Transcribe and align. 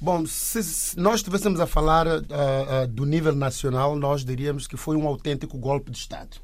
Bom, 0.00 0.24
se, 0.26 0.62
se 0.62 0.96
nós 0.96 1.16
estivéssemos 1.16 1.58
a 1.58 1.66
falar 1.66 2.06
uh, 2.06 2.20
uh, 2.20 2.86
do 2.86 3.04
nível 3.04 3.34
nacional, 3.34 3.96
nós 3.96 4.24
diríamos 4.24 4.68
que 4.68 4.76
foi 4.76 4.96
um 4.96 5.08
autêntico 5.08 5.58
golpe 5.58 5.90
de 5.90 5.98
Estado. 5.98 6.36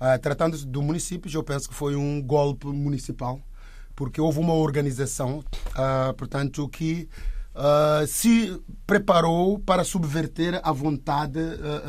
Uh, 0.00 0.16
Tratando-se 0.22 0.64
do 0.64 0.80
municípios, 0.80 1.34
eu 1.34 1.42
penso 1.42 1.68
que 1.68 1.74
foi 1.74 1.96
um 1.96 2.22
golpe 2.22 2.68
municipal, 2.68 3.40
porque 3.96 4.20
houve 4.20 4.38
uma 4.38 4.54
organização, 4.54 5.42
portanto, 6.18 6.68
que 6.68 7.08
se 8.06 8.60
preparou 8.86 9.58
para 9.58 9.82
subverter 9.84 10.60
a 10.62 10.70
vontade 10.70 11.40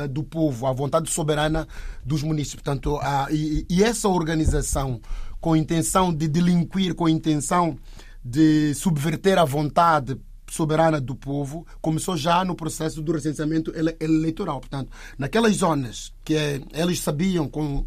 do 0.08 0.24
povo, 0.24 0.66
a 0.66 0.72
vontade 0.72 1.10
soberana 1.10 1.68
dos 2.02 2.22
municípios. 2.22 2.62
Portanto, 2.62 2.98
e, 3.30 3.66
e 3.68 3.84
essa 3.84 4.08
organização, 4.08 5.02
com 5.38 5.54
intenção 5.54 6.14
de 6.14 6.26
delinquir, 6.28 6.94
com 6.94 7.06
intenção 7.10 7.76
de 8.24 8.72
subverter 8.72 9.38
a 9.38 9.44
vontade 9.44 10.18
soberana 10.48 11.00
do 11.00 11.14
povo 11.14 11.66
começou 11.80 12.16
já 12.16 12.44
no 12.44 12.54
processo 12.54 13.02
do 13.02 13.12
recenseamento 13.12 13.72
eleitoral. 14.00 14.60
Portanto, 14.60 14.90
naquelas 15.16 15.56
zonas 15.56 16.12
que 16.24 16.34
é, 16.34 16.60
eles 16.72 17.00
sabiam 17.00 17.48
com, 17.48 17.84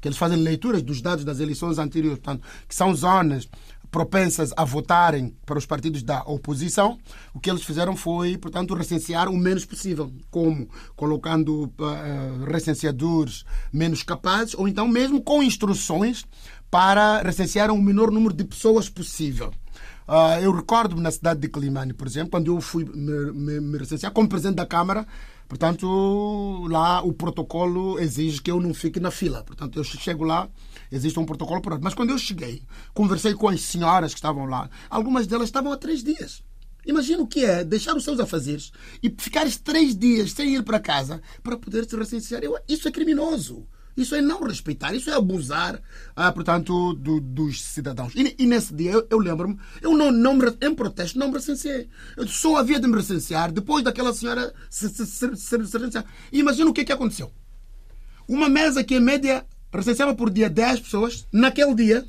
que 0.00 0.08
eles 0.08 0.18
fazem 0.18 0.38
leituras 0.38 0.82
dos 0.82 1.00
dados 1.00 1.24
das 1.24 1.40
eleições 1.40 1.78
anteriores, 1.78 2.18
portanto, 2.18 2.46
que 2.68 2.74
são 2.74 2.94
zonas 2.94 3.48
propensas 3.90 4.52
a 4.56 4.64
votarem 4.64 5.34
para 5.46 5.58
os 5.58 5.64
partidos 5.64 6.02
da 6.02 6.22
oposição, 6.22 6.98
o 7.32 7.40
que 7.40 7.48
eles 7.48 7.62
fizeram 7.62 7.96
foi, 7.96 8.36
portanto, 8.36 8.74
recensear 8.74 9.28
o 9.28 9.36
menos 9.36 9.64
possível, 9.64 10.12
como 10.30 10.68
colocando 10.94 11.64
uh, 11.64 12.44
recenseadores 12.50 13.44
menos 13.72 14.02
capazes, 14.02 14.54
ou 14.54 14.68
então 14.68 14.86
mesmo 14.88 15.22
com 15.22 15.42
instruções 15.42 16.26
para 16.70 17.22
recensear 17.22 17.70
o 17.70 17.80
menor 17.80 18.10
número 18.10 18.34
de 18.34 18.44
pessoas 18.44 18.88
possível. 18.88 19.52
Uh, 20.08 20.38
eu 20.40 20.52
recordo-me 20.52 21.02
na 21.02 21.10
cidade 21.10 21.40
de 21.40 21.48
Climane, 21.48 21.92
por 21.92 22.06
exemplo, 22.06 22.30
quando 22.30 22.46
eu 22.46 22.60
fui 22.60 22.84
me, 22.84 23.32
me, 23.32 23.60
me 23.60 23.78
recensear 23.78 24.12
como 24.12 24.28
presidente 24.28 24.54
da 24.54 24.64
Câmara, 24.64 25.04
portanto, 25.48 26.64
lá 26.68 27.02
o 27.02 27.12
protocolo 27.12 27.98
exige 27.98 28.40
que 28.40 28.50
eu 28.50 28.60
não 28.60 28.72
fique 28.72 29.00
na 29.00 29.10
fila. 29.10 29.42
Portanto, 29.42 29.78
eu 29.80 29.82
chego 29.82 30.22
lá, 30.22 30.48
existe 30.92 31.18
um 31.18 31.26
protocolo 31.26 31.60
por 31.60 31.80
Mas 31.80 31.94
quando 31.94 32.10
eu 32.10 32.18
cheguei, 32.18 32.62
conversei 32.94 33.34
com 33.34 33.48
as 33.48 33.60
senhoras 33.62 34.12
que 34.12 34.18
estavam 34.18 34.46
lá, 34.46 34.70
algumas 34.88 35.26
delas 35.26 35.48
estavam 35.48 35.72
há 35.72 35.76
três 35.76 36.04
dias. 36.04 36.40
Imagina 36.86 37.20
o 37.20 37.26
que 37.26 37.44
é 37.44 37.64
deixar 37.64 37.96
os 37.96 38.04
seus 38.04 38.20
afazeres 38.20 38.70
e 39.02 39.12
ficares 39.18 39.56
três 39.56 39.96
dias 39.96 40.30
sem 40.30 40.54
ir 40.54 40.62
para 40.62 40.78
casa 40.78 41.20
para 41.42 41.56
poder 41.56 41.84
se 41.84 41.96
recensear. 41.96 42.44
Eu, 42.44 42.56
isso 42.68 42.86
é 42.86 42.92
criminoso. 42.92 43.66
Isso 43.96 44.14
é 44.14 44.20
não 44.20 44.42
respeitar, 44.42 44.94
isso 44.94 45.08
é 45.08 45.14
abusar, 45.14 45.80
ah, 46.14 46.30
portanto, 46.30 46.92
do, 46.94 47.20
dos 47.20 47.62
cidadãos. 47.62 48.12
E, 48.14 48.36
e, 48.38 48.46
nesse 48.46 48.74
dia, 48.74 48.92
eu, 48.92 49.06
eu 49.08 49.18
lembro-me, 49.18 49.58
eu 49.80 49.96
não, 49.96 50.12
não 50.12 50.34
me, 50.34 50.44
em 50.60 50.74
protesto 50.74 51.18
não 51.18 51.28
me 51.28 51.34
recenseei. 51.34 51.88
Eu 52.16 52.26
só 52.28 52.56
havia 52.56 52.78
de 52.78 52.86
me 52.86 52.96
recensear 52.96 53.50
depois 53.50 53.82
daquela 53.82 54.12
senhora 54.12 54.52
se, 54.68 54.88
se, 54.90 55.06
se, 55.06 55.36
se 55.36 55.56
recensear. 55.56 56.04
E 56.30 56.40
imagina 56.40 56.68
o 56.68 56.74
que, 56.74 56.82
é 56.82 56.84
que 56.84 56.92
aconteceu. 56.92 57.32
Uma 58.28 58.48
mesa 58.48 58.84
que, 58.84 58.96
em 58.96 59.00
média, 59.00 59.46
recenseava 59.72 60.14
por 60.14 60.28
dia 60.30 60.50
10 60.50 60.80
pessoas, 60.80 61.26
naquele 61.32 61.74
dia, 61.74 62.06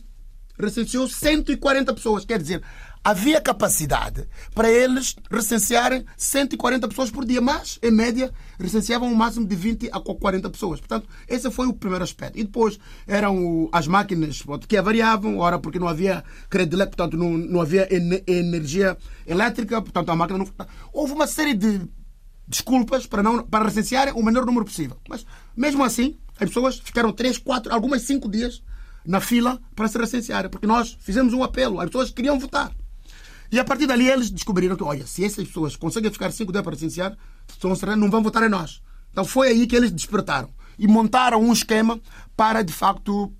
recenseou 0.59 1.07
140 1.07 1.93
pessoas. 1.93 2.25
Quer 2.25 2.41
dizer, 2.41 2.61
havia 3.03 3.39
capacidade 3.39 4.27
para 4.53 4.69
eles 4.69 5.15
recensearem 5.31 6.05
140 6.15 6.87
pessoas 6.87 7.09
por 7.09 7.25
dia, 7.25 7.41
mas, 7.41 7.79
em 7.81 7.91
média, 7.91 8.31
recenseavam 8.59 9.09
um 9.09 9.15
máximo 9.15 9.45
de 9.45 9.55
20 9.55 9.89
a 9.91 9.99
40 9.99 10.49
pessoas. 10.49 10.79
Portanto, 10.79 11.07
esse 11.27 11.49
foi 11.51 11.67
o 11.67 11.73
primeiro 11.73 12.03
aspecto. 12.03 12.37
E 12.37 12.43
depois 12.43 12.79
eram 13.07 13.69
as 13.71 13.87
máquinas 13.87 14.43
que 14.67 14.81
variavam, 14.81 15.39
ora 15.39 15.59
porque 15.59 15.79
não 15.79 15.87
havia 15.87 16.23
crédito, 16.49 16.77
portanto, 16.77 17.17
não, 17.17 17.37
não 17.37 17.61
havia 17.61 17.87
energia 18.27 18.97
elétrica, 19.25 19.81
portanto, 19.81 20.09
a 20.09 20.15
máquina 20.15 20.39
não. 20.39 20.47
Houve 20.91 21.13
uma 21.13 21.27
série 21.27 21.53
de 21.53 21.81
desculpas 22.47 23.05
para, 23.05 23.21
não, 23.21 23.43
para 23.43 23.65
recensearem 23.65 24.13
o 24.13 24.23
menor 24.23 24.45
número 24.45 24.65
possível. 24.65 24.97
Mas, 25.09 25.25
mesmo 25.55 25.83
assim, 25.83 26.17
as 26.39 26.47
pessoas 26.47 26.79
ficaram 26.79 27.11
3, 27.11 27.37
4, 27.37 27.73
algumas 27.73 28.03
5 28.03 28.29
dias 28.29 28.63
na 29.05 29.19
fila 29.19 29.59
para 29.75 29.87
se 29.87 29.97
recensearem, 29.97 30.49
porque 30.51 30.67
nós 30.67 30.97
fizemos 30.99 31.33
um 31.33 31.43
apelo, 31.43 31.79
as 31.79 31.87
pessoas 31.87 32.11
queriam 32.11 32.37
votar. 32.37 32.71
E 33.51 33.59
a 33.59 33.63
partir 33.63 33.87
dali 33.87 34.09
eles 34.09 34.29
descobriram 34.29 34.75
que, 34.75 34.83
olha, 34.83 35.05
se 35.07 35.23
essas 35.23 35.47
pessoas 35.47 35.75
conseguem 35.75 36.11
ficar 36.11 36.31
5 36.31 36.51
dias 36.51 36.63
para 36.63 36.73
licenciar, 36.73 37.17
não 37.97 38.09
vão 38.09 38.21
votar 38.21 38.43
em 38.43 38.49
nós. 38.49 38.81
Então 39.11 39.25
foi 39.25 39.49
aí 39.49 39.67
que 39.67 39.75
eles 39.75 39.91
despertaram 39.91 40.49
e 40.77 40.87
montaram 40.87 41.41
um 41.41 41.51
esquema 41.51 41.99
para, 42.35 42.61
de 42.61 42.73
facto, 42.73 43.33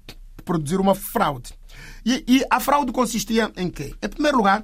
produzir 0.44 0.80
uma 0.80 0.96
fraude. 0.96 1.54
E, 2.06 2.24
e 2.28 2.46
a 2.50 2.60
fraude 2.60 2.92
consistia 2.92 3.52
em 3.56 3.70
quê? 3.70 3.94
Em 4.02 4.10
primeiro 4.10 4.38
lugar, 4.38 4.64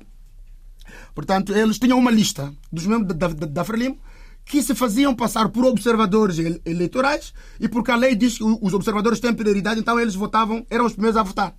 portanto, 1.14 1.54
eles 1.54 1.78
tinham 1.78 2.00
uma 2.00 2.10
lista 2.10 2.54
dos 2.72 2.86
membros 2.86 3.16
da, 3.16 3.28
da, 3.28 3.46
da 3.46 3.64
Frelimo 3.64 4.00
que 4.46 4.62
se 4.62 4.76
faziam 4.76 5.16
passar 5.16 5.50
por 5.50 5.66
observadores 5.66 6.38
eleitorais 6.66 7.34
e 7.60 7.70
porque 7.70 7.92
a 7.92 7.96
lei 7.96 8.16
diz 8.16 8.38
que 8.38 8.44
os 8.44 8.74
observadores 8.74 9.20
têm 9.20 9.34
prioridade, 9.34 9.80
então 9.80 10.00
eles 10.00 10.16
votavam, 10.16 10.66
eram 10.70 10.86
os 10.86 10.94
primeiros 10.94 11.18
a 11.18 11.24
votar 11.24 11.56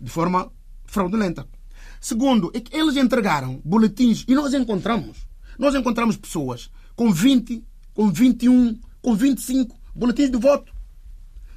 de 0.00 0.10
forma 0.10 0.50
fraudulenta. 0.86 1.46
Segundo, 2.00 2.50
é 2.54 2.60
que 2.60 2.76
eles 2.76 2.96
entregaram 2.96 3.60
boletins 3.64 4.24
e 4.28 4.34
nós 4.34 4.54
encontramos. 4.54 5.26
Nós 5.58 5.74
encontramos 5.74 6.16
pessoas 6.16 6.70
com 6.94 7.12
20, 7.12 7.64
com 7.94 8.10
21, 8.10 8.78
com 9.02 9.14
25 9.14 9.76
boletins 9.94 10.30
de 10.30 10.36
voto. 10.36 10.72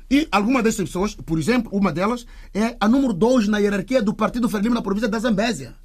E 0.09 0.27
algumas 0.31 0.63
dessas 0.63 0.85
pessoas, 0.85 1.15
por 1.15 1.39
exemplo, 1.39 1.71
uma 1.73 1.91
delas 1.91 2.25
é 2.53 2.75
a 2.79 2.87
número 2.87 3.13
2 3.13 3.47
na 3.47 3.59
hierarquia 3.59 4.01
do 4.01 4.13
Partido 4.13 4.49
Frelimo 4.49 4.75
na 4.75 4.81
província 4.81 5.07
da 5.07 5.19
Zambésia. 5.19 5.75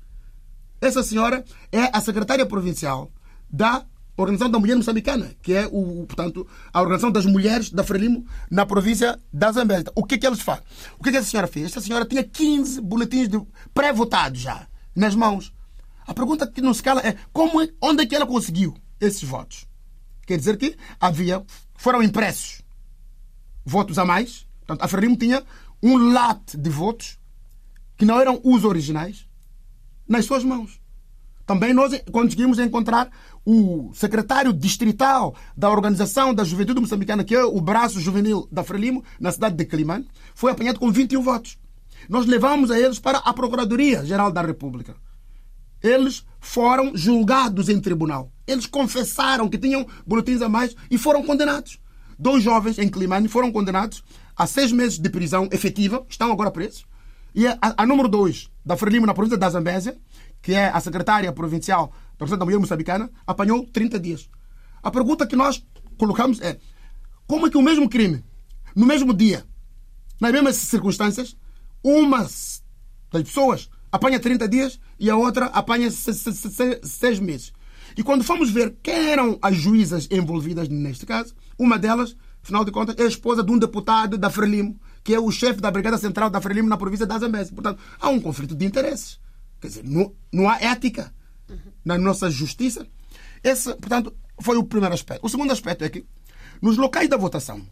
Essa 0.81 1.03
senhora 1.03 1.45
é 1.71 1.91
a 1.93 2.01
secretária 2.01 2.45
provincial 2.45 3.11
da 3.49 3.87
Organização 4.17 4.51
da 4.51 4.59
Mulher 4.59 4.77
Moçambicana, 4.77 5.35
que 5.43 5.53
é 5.53 5.67
o, 5.67 6.07
portanto, 6.07 6.47
a 6.73 6.81
Organização 6.81 7.11
das 7.11 7.27
Mulheres 7.27 7.71
da 7.71 7.85
Frelimo 7.85 8.27
na 8.51 8.65
província 8.65 9.21
da 9.33 9.53
Zambésia. 9.53 9.93
O 9.95 10.05
que 10.05 10.15
é 10.15 10.19
que 10.19 10.27
eles 10.27 10.41
fazem? 10.41 10.65
O 10.99 11.03
que 11.03 11.11
é 11.11 11.13
que 11.13 11.19
essa 11.19 11.29
senhora 11.29 11.47
fez? 11.47 11.67
Essa 11.67 11.81
senhora 11.83 12.07
tinha 12.07 12.25
15 12.25 12.81
boletins 12.81 13.29
pré-votados 13.75 14.41
já 14.41 14.67
nas 14.95 15.15
mãos. 15.15 15.53
A 16.07 16.15
pergunta 16.15 16.47
que 16.47 16.63
não 16.63 16.73
se 16.73 16.83
cala 16.83 17.01
é 17.07 17.17
como, 17.33 17.61
é, 17.61 17.69
onde 17.83 18.05
é 18.05 18.07
que 18.07 18.17
ela 18.17 18.27
conseguiu 18.27 18.75
esses 18.99 19.23
votos? 19.23 19.67
Quer 20.27 20.39
dizer 20.39 20.57
que 20.57 20.77
havia, 20.99 21.45
foram 21.77 22.03
impressos 22.03 22.63
votos 23.65 23.99
a 23.99 24.05
mais. 24.05 24.47
Portanto, 24.61 24.83
a 24.83 24.89
Frelimo 24.89 25.17
tinha 25.17 25.45
um 25.83 26.13
late 26.13 26.57
de 26.57 26.71
votos 26.71 27.19
que 27.97 28.05
não 28.05 28.19
eram 28.19 28.41
os 28.43 28.65
originais 28.65 29.27
nas 30.09 30.25
suas 30.25 30.43
mãos. 30.43 30.81
Também 31.47 31.73
nós 31.73 31.99
conseguimos 32.11 32.59
encontrar 32.59 33.09
o 33.45 33.93
secretário 33.95 34.53
distrital 34.53 35.35
da 35.57 35.71
Organização 35.71 36.35
da 36.35 36.43
Juventude 36.43 36.81
Moçambicana, 36.81 37.23
que 37.23 37.37
é 37.37 37.45
o 37.45 37.61
braço 37.61 38.01
juvenil 38.01 38.49
da 38.51 38.65
Frelimo, 38.65 39.05
na 39.21 39.31
cidade 39.31 39.55
de 39.55 39.65
Climane, 39.65 40.09
foi 40.35 40.51
apanhado 40.51 40.81
com 40.81 40.91
21 40.91 41.23
votos. 41.23 41.57
Nós 42.09 42.27
levamos 42.27 42.71
a 42.71 42.79
eles 42.79 42.99
para 42.99 43.19
a 43.19 43.33
Procuradoria-Geral 43.33 44.33
da 44.33 44.43
República. 44.43 44.97
Eles 45.81 46.25
foram 46.41 46.97
julgados 46.97 47.69
em 47.69 47.81
tribunal. 47.81 48.33
Eles 48.45 48.67
confessaram 48.67 49.49
que 49.49 49.59
tinham 49.59 49.87
boletins 50.05 50.43
a 50.43 50.49
mais 50.49 50.75
e 50.91 50.99
foram 50.99 51.23
condenados. 51.23 51.79
Dois 52.19 52.43
jovens 52.43 52.79
em 52.79 52.89
Climane 52.89 53.29
foram 53.29 53.53
condenados 53.53 54.03
a 54.37 54.47
seis 54.47 54.73
meses 54.73 54.99
de 54.99 55.09
prisão 55.09 55.49
efetiva, 55.53 56.05
estão 56.09 56.33
agora 56.33 56.51
presos. 56.51 56.85
E 57.35 57.47
a, 57.47 57.59
a 57.61 57.87
número 57.87 58.09
dois 58.09 58.51
da 58.65 58.77
Frelimo, 58.77 59.07
na 59.07 59.15
província 59.15 59.39
da 59.39 59.49
Zambésia, 59.49 59.97
que 60.47 60.55
é 60.55 60.69
a 60.69 60.79
secretária 60.79 61.33
provincial 61.33 61.89
da 62.13 62.19
Presidente 62.19 62.39
da 62.39 62.45
Mulher 62.45 62.61
Moçambicana, 62.61 63.11
apanhou 63.27 63.67
30 63.67 63.99
dias. 63.99 64.31
A 64.81 64.93
pergunta 64.93 65.27
que 65.27 65.35
nós 65.35 65.61
colocamos 65.99 66.41
é: 66.41 66.57
como 67.27 67.49
é 67.49 67.51
que 67.51 67.59
o 67.59 67.63
mesmo 67.63 67.89
crime, 67.89 68.25
no 68.73 68.87
mesmo 68.87 69.13
dia, 69.13 69.45
nas 70.21 70.31
mesmas 70.31 70.55
circunstâncias, 70.55 71.37
uma 71.83 72.19
das 72.19 73.23
pessoas 73.25 73.69
apanha 73.91 74.21
30 74.21 74.47
dias 74.47 74.79
e 75.01 75.11
a 75.11 75.17
outra 75.17 75.47
apanha 75.47 75.91
6 75.91 77.19
meses? 77.19 77.53
E 77.97 78.05
quando 78.05 78.23
fomos 78.23 78.49
ver 78.49 78.77
quem 78.85 79.11
eram 79.11 79.41
as 79.43 79.57
juízas 79.57 80.07
envolvidas 80.13 80.69
neste 80.69 81.05
caso, 81.05 81.35
uma 81.59 81.77
delas, 81.77 82.17
afinal 82.41 82.65
de 82.65 82.71
contas, 82.71 82.95
é 82.97 83.03
a 83.03 83.09
esposa 83.09 83.43
de 83.43 83.51
um 83.51 83.59
deputado 83.59 84.17
da 84.17 84.31
Frelimo, 84.31 84.79
que 85.03 85.13
é 85.13 85.19
o 85.19 85.29
chefe 85.33 85.61
da 85.61 85.73
Brigada 85.73 85.99
Central 85.99 86.31
da 86.31 86.41
Frelimo 86.41 86.69
na 86.69 86.77
província 86.77 87.05
da 87.05 87.19
Zambésia. 87.19 87.53
Portanto, 87.53 87.81
há 87.99 88.09
um 88.11 88.21
conflito 88.21 88.55
de 88.55 88.65
interesses. 88.65 89.19
Quer 89.61 89.69
dizer, 89.69 89.85
não, 89.85 90.15
não 90.33 90.49
há 90.49 90.59
ética 90.61 91.13
na 91.85 91.97
nossa 91.97 92.31
justiça. 92.31 92.87
Esse, 93.43 93.75
portanto, 93.75 94.15
foi 94.41 94.57
o 94.57 94.65
primeiro 94.65 94.95
aspecto. 94.95 95.25
O 95.25 95.29
segundo 95.29 95.53
aspecto 95.53 95.85
é 95.85 95.89
que, 95.89 96.05
nos 96.61 96.77
locais 96.77 97.09
da 97.09 97.17
votação, 97.17 97.67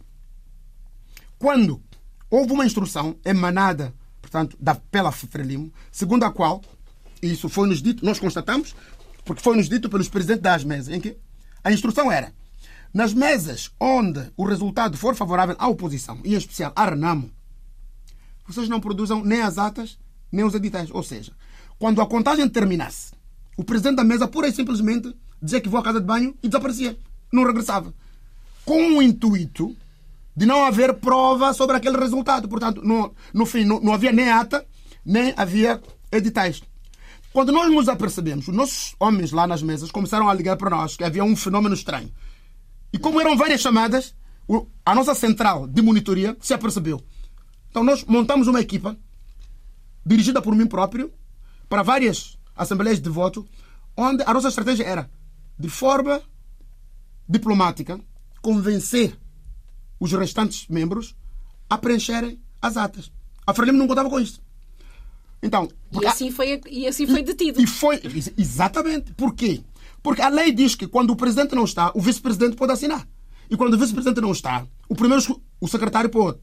quando 1.37 1.81
houve 2.29 2.53
uma 2.53 2.65
instrução 2.65 3.17
emanada, 3.23 3.93
portanto, 4.21 4.57
da, 4.59 4.75
pela 4.75 5.11
Frelimo, 5.11 5.71
segundo 5.91 6.23
a 6.23 6.31
qual, 6.31 6.61
isso 7.21 7.49
foi-nos 7.49 7.81
dito, 7.81 8.05
nós 8.05 8.19
constatamos, 8.19 8.75
porque 9.23 9.41
foi-nos 9.41 9.67
dito 9.67 9.89
pelos 9.89 10.09
presidentes 10.09 10.43
das 10.43 10.63
mesas, 10.63 10.93
em 10.93 10.99
que 10.99 11.17
a 11.63 11.71
instrução 11.71 12.11
era 12.11 12.33
nas 12.93 13.13
mesas 13.13 13.71
onde 13.77 14.31
o 14.37 14.45
resultado 14.45 14.97
for 14.97 15.15
favorável 15.15 15.55
à 15.59 15.67
oposição, 15.67 16.21
e 16.23 16.33
em 16.33 16.37
especial 16.37 16.71
à 16.75 16.85
Renamo, 16.85 17.29
vocês 18.47 18.69
não 18.69 18.79
produzam 18.79 19.23
nem 19.23 19.41
as 19.41 19.57
atas 19.57 19.97
nem 20.31 20.45
os 20.45 20.53
editais. 20.53 20.89
Ou 20.91 21.03
seja, 21.03 21.33
quando 21.77 22.01
a 22.01 22.05
contagem 22.05 22.47
terminasse 22.47 23.13
o 23.57 23.63
presidente 23.63 23.95
da 23.95 24.03
mesa, 24.03 24.27
pura 24.27 24.47
e 24.47 24.51
simplesmente, 24.51 25.15
dizia 25.41 25.61
que 25.61 25.69
vou 25.69 25.79
à 25.79 25.83
casa 25.83 25.99
de 25.99 26.05
banho 26.05 26.35
e 26.43 26.47
desaparecia. 26.47 26.97
Não 27.31 27.45
regressava. 27.45 27.93
Com 28.65 28.97
o 28.97 29.01
intuito 29.01 29.75
de 30.35 30.45
não 30.45 30.65
haver 30.65 30.95
prova 30.95 31.53
sobre 31.53 31.77
aquele 31.77 31.97
resultado. 31.97 32.49
Portanto, 32.49 32.81
no, 32.83 33.13
no 33.33 33.45
fim, 33.45 33.63
não, 33.63 33.79
não 33.79 33.93
havia 33.93 34.11
nem 34.11 34.29
ata, 34.29 34.65
nem 35.05 35.33
havia 35.37 35.81
editais. 36.11 36.61
Quando 37.31 37.51
nós 37.51 37.71
nos 37.71 37.87
apercebemos, 37.87 38.47
os 38.47 38.55
nossos 38.55 38.95
homens 38.99 39.31
lá 39.31 39.47
nas 39.47 39.61
mesas 39.61 39.91
começaram 39.91 40.29
a 40.29 40.33
ligar 40.33 40.57
para 40.57 40.69
nós 40.69 40.97
que 40.97 41.03
havia 41.03 41.23
um 41.23 41.35
fenômeno 41.35 41.75
estranho. 41.75 42.11
E 42.91 42.97
como 42.97 43.19
eram 43.19 43.37
várias 43.37 43.61
chamadas, 43.61 44.13
a 44.85 44.95
nossa 44.95 45.15
central 45.15 45.67
de 45.67 45.81
monitoria 45.81 46.35
se 46.39 46.53
apercebeu. 46.53 47.01
Então 47.69 47.83
nós 47.83 48.03
montamos 48.05 48.47
uma 48.47 48.61
equipa 48.61 48.97
dirigida 50.05 50.41
por 50.41 50.55
mim 50.55 50.65
próprio 50.65 51.11
para 51.67 51.83
várias 51.83 52.37
assembleias 52.55 52.99
de 52.99 53.09
voto, 53.09 53.47
onde 53.97 54.23
a 54.25 54.33
nossa 54.33 54.49
estratégia 54.49 54.83
era, 54.83 55.09
de 55.57 55.69
forma 55.69 56.21
diplomática, 57.27 57.99
convencer 58.41 59.17
os 59.99 60.11
restantes 60.11 60.67
membros 60.67 61.15
a 61.69 61.77
preencherem 61.77 62.39
as 62.61 62.77
atas. 62.77 63.11
A 63.45 63.53
Frelimo 63.53 63.77
não 63.77 63.87
contava 63.87 64.09
com 64.09 64.19
isso. 64.19 64.41
Então, 65.41 65.69
e, 66.01 66.05
assim 66.05 66.31
foi, 66.31 66.61
e 66.69 66.87
assim 66.87 67.05
foi 67.05 67.21
detido. 67.21 67.61
E 67.61 67.67
foi, 67.67 68.01
exatamente. 68.37 69.13
Por 69.13 69.35
quê? 69.35 69.61
Porque 70.01 70.21
a 70.21 70.29
lei 70.29 70.51
diz 70.51 70.75
que 70.75 70.87
quando 70.87 71.11
o 71.11 71.15
presidente 71.15 71.55
não 71.55 71.65
está, 71.65 71.91
o 71.95 72.01
vice-presidente 72.01 72.55
pode 72.55 72.71
assinar. 72.71 73.07
E 73.49 73.55
quando 73.55 73.73
o 73.73 73.77
vice-presidente 73.77 74.21
não 74.21 74.31
está, 74.31 74.65
o 74.89 74.95
primeiro, 74.95 75.41
o 75.59 75.67
secretário 75.67 76.09
pode. 76.09 76.39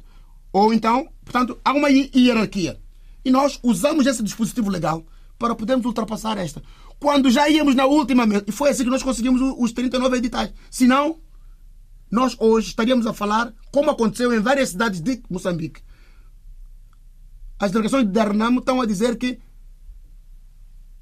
Ou 0.53 0.73
então, 0.73 1.09
portanto, 1.25 1.59
há 1.65 1.73
uma 1.73 1.89
hierarquia. 1.89 2.81
E 3.25 3.31
nós 3.31 3.59
usamos 3.63 4.07
esse 4.07 4.23
dispositivo 4.23 4.71
legal 4.71 5.05
para 5.39 5.55
podermos 5.55 5.87
ultrapassar 5.87 6.39
esta. 6.39 6.63
Quando 6.99 7.31
já 7.31 7.49
íamos 7.49 7.75
na 7.75 7.85
última 7.85 8.27
mesa, 8.27 8.45
e 8.47 8.53
foi 8.53 8.71
assim 8.71 8.85
que 8.85 8.91
nós 8.91 9.03
conseguimos 9.03 9.41
os 9.59 9.73
39 9.73 10.17
editais. 10.17 10.53
Senão, 10.71 11.19
nós 12.11 12.37
hoje 12.39 12.69
estaríamos 12.69 13.07
a 13.07 13.13
falar 13.13 13.53
como 13.73 13.91
aconteceu 13.91 14.33
em 14.35 14.41
várias 14.41 14.71
cidades 14.71 15.01
de 15.01 15.23
Moçambique. 15.29 15.83
As 17.59 17.71
delegações 17.71 18.05
de 18.05 18.13
Darnamo 18.13 18.61
estão 18.61 18.81
a 18.81 18.87
dizer 18.87 19.17
que 19.17 19.41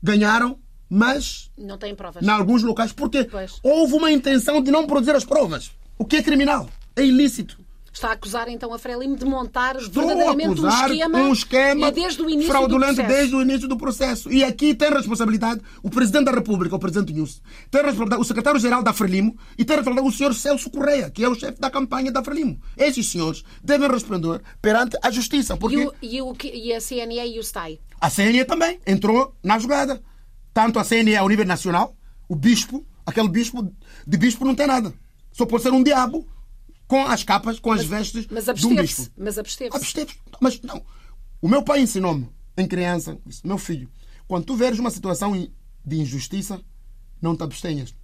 ganharam, 0.03 0.59
mas 0.89 1.51
não 1.57 1.79
têm 1.79 1.95
provas. 1.95 2.23
Em 2.23 2.29
alguns 2.29 2.63
locais, 2.63 2.93
porque 2.93 3.25
pois. 3.25 3.59
houve 3.63 3.95
uma 3.95 4.11
intenção 4.11 4.63
de 4.63 4.71
não 4.71 4.87
produzir 4.87 5.15
as 5.15 5.25
provas, 5.25 5.71
o 5.99 6.05
que 6.05 6.17
é 6.17 6.23
criminal, 6.23 6.69
é 6.97 7.05
ilícito. 7.05 7.59
Está 7.93 8.09
a 8.09 8.13
acusar 8.13 8.49
então 8.49 8.73
a 8.73 8.79
Frelimo 8.79 9.17
de 9.17 9.25
montar 9.25 9.77
Estou 9.77 10.07
verdadeiramente 10.07 10.61
um 10.61 10.69
esquema, 10.69 11.19
um 11.19 11.33
esquema 11.33 11.89
e 11.89 11.93
desde 11.93 12.23
o 12.23 12.31
início 12.31 12.51
fraudulento 12.51 13.03
desde 13.03 13.35
o 13.35 13.43
início 13.43 13.67
do 13.67 13.77
processo. 13.77 14.33
E 14.33 14.45
aqui 14.45 14.75
tem 14.75 14.91
responsabilidade 14.91 15.61
o 15.83 15.91
Presidente 15.91 16.27
da 16.27 16.33
República, 16.33 16.77
o 16.77 16.79
Presidente 16.79 17.13
Nunes, 17.13 17.43
tem 17.69 17.83
responsabilidade 17.83 18.23
o 18.23 18.25
Secretário-Geral 18.25 18.83
da 18.83 18.93
Frelimo 18.93 19.37
e 19.59 19.65
tem 19.65 19.77
responsabilidade 19.77 20.09
o 20.09 20.33
Sr. 20.33 20.35
Celso 20.35 20.71
Correia, 20.71 21.11
que 21.11 21.25
é 21.25 21.29
o 21.29 21.35
chefe 21.35 21.61
da 21.61 21.69
campanha 21.69 22.13
da 22.13 22.23
Frelimo. 22.23 22.61
Esses 22.77 23.07
senhores 23.11 23.43
devem 23.63 23.91
responder 23.91 24.41
perante 24.63 24.97
a 25.03 25.11
Justiça. 25.11 25.57
Porque... 25.57 25.77
E, 25.77 25.87
o, 25.87 25.95
e, 26.01 26.23
o, 26.23 26.37
e 26.45 26.73
a 26.73 26.81
CNE 26.81 27.35
e 27.35 27.39
o 27.41 27.43
STAI? 27.43 27.81
A 28.01 28.09
CNE 28.09 28.45
também 28.45 28.79
entrou 28.87 29.35
na 29.43 29.59
jogada. 29.59 30.01
Tanto 30.55 30.79
a 30.79 30.85
CNE 30.85 31.17
ao 31.17 31.29
nível 31.29 31.45
nacional, 31.45 31.97
o 32.29 32.37
bispo, 32.37 32.87
aquele 33.05 33.29
bispo, 33.29 33.73
de 34.07 34.17
bispo 34.17 34.45
não 34.45 34.55
tem 34.55 34.67
nada. 34.67 34.95
Só 35.33 35.45
pode 35.45 35.63
ser 35.63 35.73
um 35.73 35.83
diabo 35.83 36.27
com 36.91 37.07
as 37.07 37.23
capas, 37.23 37.61
com 37.61 37.71
as 37.71 37.87
mas, 37.87 37.89
vestes 37.89 38.27
mas 38.29 38.47
de 38.47 38.67
um 38.67 38.75
bispo. 38.75 39.07
Mas 39.17 39.39
absteve-se. 39.39 39.77
Absteve 39.77 40.13
Mas 40.41 40.61
não. 40.61 40.85
O 41.41 41.49
meu 41.49 41.63
pai 41.63 41.83
ensinou-me, 41.83 42.29
em 42.57 42.67
criança, 42.67 43.17
disse, 43.25 43.47
meu 43.47 43.59
filho, 43.59 43.89
quando 44.27 44.47
tu 44.47 44.57
veres 44.57 44.81
uma 44.81 44.91
situação 44.91 45.33
de 45.87 46.01
injustiça, 46.01 46.61
não 47.23 47.37
te 47.37 47.45
abstenhas. 47.45 47.95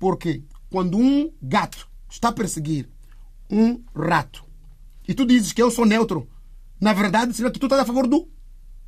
Porque 0.00 0.42
quando 0.68 0.98
um 0.98 1.32
gato 1.40 1.88
está 2.10 2.30
a 2.30 2.32
perseguir 2.32 2.90
um 3.48 3.84
rato 3.94 4.44
e 5.06 5.14
tu 5.14 5.24
dizes 5.24 5.52
que 5.52 5.62
eu 5.62 5.70
sou 5.70 5.86
neutro, 5.86 6.28
na 6.80 6.92
verdade, 6.92 7.32
será 7.34 7.52
que 7.52 7.60
tu 7.60 7.66
estás 7.66 7.82
a 7.82 7.86
favor 7.86 8.08
do 8.08 8.28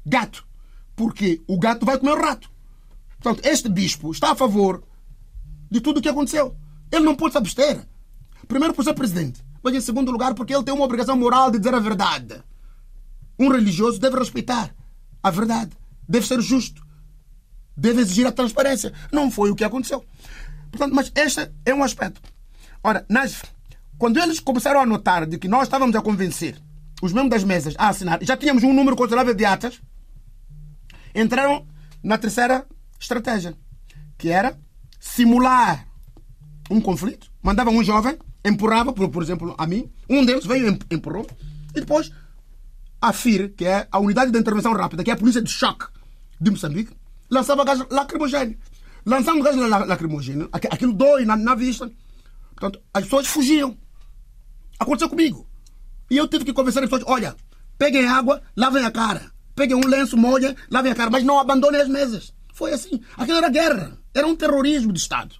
gato. 0.04 0.44
Porque 0.96 1.40
o 1.46 1.56
gato 1.56 1.86
vai 1.86 1.96
comer 1.98 2.18
o 2.18 2.20
rato. 2.20 2.50
Portanto, 3.20 3.46
este 3.46 3.68
bispo 3.68 4.10
está 4.10 4.32
a 4.32 4.36
favor 4.36 4.82
de 5.70 5.80
tudo 5.80 5.98
o 5.98 6.02
que 6.02 6.08
aconteceu. 6.08 6.56
Ele 6.90 7.04
não 7.04 7.14
pode 7.14 7.30
se 7.30 7.38
abster. 7.38 7.88
Primeiro 8.50 8.74
por 8.74 8.82
ser 8.82 8.94
presidente, 8.94 9.44
mas 9.62 9.72
em 9.72 9.80
segundo 9.80 10.10
lugar 10.10 10.34
porque 10.34 10.52
ele 10.52 10.64
tem 10.64 10.74
uma 10.74 10.84
obrigação 10.84 11.16
moral 11.16 11.52
de 11.52 11.58
dizer 11.58 11.72
a 11.72 11.78
verdade. 11.78 12.42
Um 13.38 13.48
religioso 13.48 14.00
deve 14.00 14.18
respeitar 14.18 14.74
a 15.22 15.30
verdade, 15.30 15.70
deve 16.08 16.26
ser 16.26 16.40
justo, 16.40 16.84
deve 17.76 18.00
exigir 18.00 18.26
a 18.26 18.32
transparência. 18.32 18.92
Não 19.12 19.30
foi 19.30 19.52
o 19.52 19.54
que 19.54 19.62
aconteceu. 19.62 20.04
Portanto, 20.68 20.92
mas 20.92 21.12
este 21.14 21.48
é 21.64 21.72
um 21.72 21.84
aspecto. 21.84 22.20
Ora, 22.82 23.06
nas, 23.08 23.40
quando 23.96 24.18
eles 24.18 24.40
começaram 24.40 24.80
a 24.80 24.86
notar 24.86 25.26
de 25.26 25.38
que 25.38 25.46
nós 25.46 25.68
estávamos 25.68 25.94
a 25.94 26.02
convencer 26.02 26.60
os 27.00 27.12
membros 27.12 27.30
das 27.30 27.44
mesas 27.44 27.74
a 27.78 27.88
assinar, 27.88 28.18
já 28.20 28.36
tínhamos 28.36 28.64
um 28.64 28.72
número 28.72 28.96
considerável 28.96 29.32
de 29.32 29.44
atas, 29.44 29.80
entraram 31.14 31.68
na 32.02 32.18
terceira 32.18 32.66
estratégia, 32.98 33.56
que 34.18 34.28
era 34.28 34.58
simular 34.98 35.86
um 36.68 36.80
conflito. 36.80 37.30
Mandavam 37.40 37.76
um 37.76 37.84
jovem 37.84 38.18
empurrava, 38.44 38.92
por, 38.92 39.08
por 39.08 39.22
exemplo, 39.22 39.54
a 39.58 39.66
mim. 39.66 39.90
Um 40.08 40.24
deles 40.24 40.46
veio 40.46 40.78
e 40.90 40.94
empurrou. 40.94 41.26
E 41.74 41.80
depois 41.80 42.10
a 43.00 43.12
FIR, 43.12 43.54
que 43.54 43.64
é 43.64 43.88
a 43.90 43.98
Unidade 43.98 44.30
de 44.30 44.38
Intervenção 44.38 44.72
Rápida, 44.72 45.02
que 45.02 45.10
é 45.10 45.14
a 45.14 45.16
Polícia 45.16 45.40
de 45.40 45.50
Choque 45.50 45.86
de 46.40 46.50
Moçambique, 46.50 46.92
lançava 47.30 47.64
gás 47.64 47.80
lacrimogêneo. 47.90 48.58
Lançando 49.06 49.42
gás 49.42 49.56
lacrimogêneo, 49.56 50.48
aquilo 50.52 50.92
dói 50.92 51.24
na, 51.24 51.36
na 51.36 51.54
vista. 51.54 51.90
Portanto, 52.54 52.82
as 52.92 53.04
pessoas 53.04 53.26
fugiam. 53.26 53.76
Aconteceu 54.78 55.08
comigo. 55.08 55.46
E 56.10 56.16
eu 56.16 56.28
tive 56.28 56.44
que 56.44 56.52
convencer 56.52 56.82
as 56.82 56.90
pessoas: 56.90 57.10
olha, 57.10 57.34
peguem 57.78 58.06
água, 58.06 58.42
lavem 58.56 58.84
a 58.84 58.90
cara. 58.90 59.32
Peguem 59.54 59.76
um 59.76 59.86
lenço, 59.86 60.16
molhem, 60.16 60.54
lavem 60.70 60.92
a 60.92 60.94
cara. 60.94 61.10
Mas 61.10 61.24
não 61.24 61.38
abandonem 61.38 61.80
as 61.80 61.88
mesas. 61.88 62.34
Foi 62.52 62.72
assim. 62.72 63.00
Aquilo 63.16 63.38
era 63.38 63.48
guerra. 63.48 63.98
Era 64.14 64.26
um 64.26 64.36
terrorismo 64.36 64.92
de 64.92 64.98
Estado. 64.98 65.34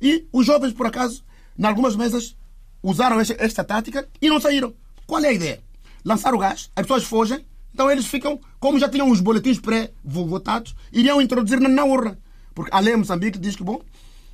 E 0.00 0.26
os 0.32 0.44
jovens, 0.44 0.72
por 0.72 0.86
acaso, 0.86 1.24
em 1.62 1.66
algumas 1.66 1.94
mesas 1.94 2.36
usaram 2.82 3.20
esta, 3.20 3.36
esta 3.38 3.62
tática 3.62 4.08
e 4.20 4.28
não 4.28 4.40
saíram. 4.40 4.74
Qual 5.06 5.24
é 5.24 5.28
a 5.28 5.32
ideia? 5.32 5.62
Lançar 6.04 6.34
o 6.34 6.38
gás, 6.38 6.70
as 6.74 6.82
pessoas 6.82 7.04
fogem, 7.04 7.46
então 7.72 7.88
eles 7.88 8.06
ficam, 8.06 8.40
como 8.58 8.80
já 8.80 8.88
tinham 8.88 9.08
os 9.08 9.20
boletins 9.20 9.60
pré-votados, 9.60 10.74
iriam 10.92 11.22
introduzir 11.22 11.60
na, 11.60 11.68
na 11.68 11.84
urna. 11.84 12.18
Porque 12.52 12.74
a 12.74 12.80
lei 12.80 12.96
Moçambique 12.96 13.38
diz 13.38 13.54
que, 13.54 13.62
bom, 13.62 13.80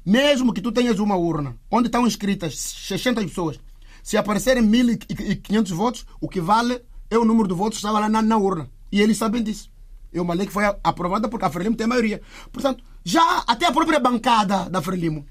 mesmo 0.07 0.55
que 0.55 0.63
tu 0.63 0.73
tenhas 0.73 0.99
uma 0.99 1.17
urna 1.17 1.55
onde 1.71 1.89
estão 1.89 2.07
inscritas 2.07 2.59
600 2.59 3.27
pessoas, 3.27 3.61
se 4.03 4.17
aparecerem 4.17 4.63
1.500 4.63 5.75
votos, 5.75 6.07
o 6.19 6.29
que 6.31 6.41
vale 6.41 6.81
é 7.11 7.19
o 7.19 7.27
número 7.27 7.47
de 7.47 7.55
votos 7.55 7.79
que 7.79 7.85
estava 7.85 8.01
lá 8.01 8.09
na, 8.09 8.23
na, 8.23 8.39
urna. 8.39 8.71
E 8.91 9.03
eles 9.03 9.19
sabem 9.19 9.43
disso. 9.43 9.71
É 10.11 10.21
uma 10.23 10.33
lei 10.33 10.47
que 10.47 10.53
foi 10.53 10.65
aprovada 10.83 11.29
porque 11.29 11.45
a 11.45 11.51
Frelimo 11.51 11.77
tem 11.77 11.85
a 11.85 11.89
maioria. 11.89 12.23
Portanto, 12.51 12.83
já 13.05 13.45
até 13.47 13.67
a 13.67 13.73
própria 13.73 14.01
bancada 14.01 14.71
da 14.71 14.81
Frelimo 14.81 15.27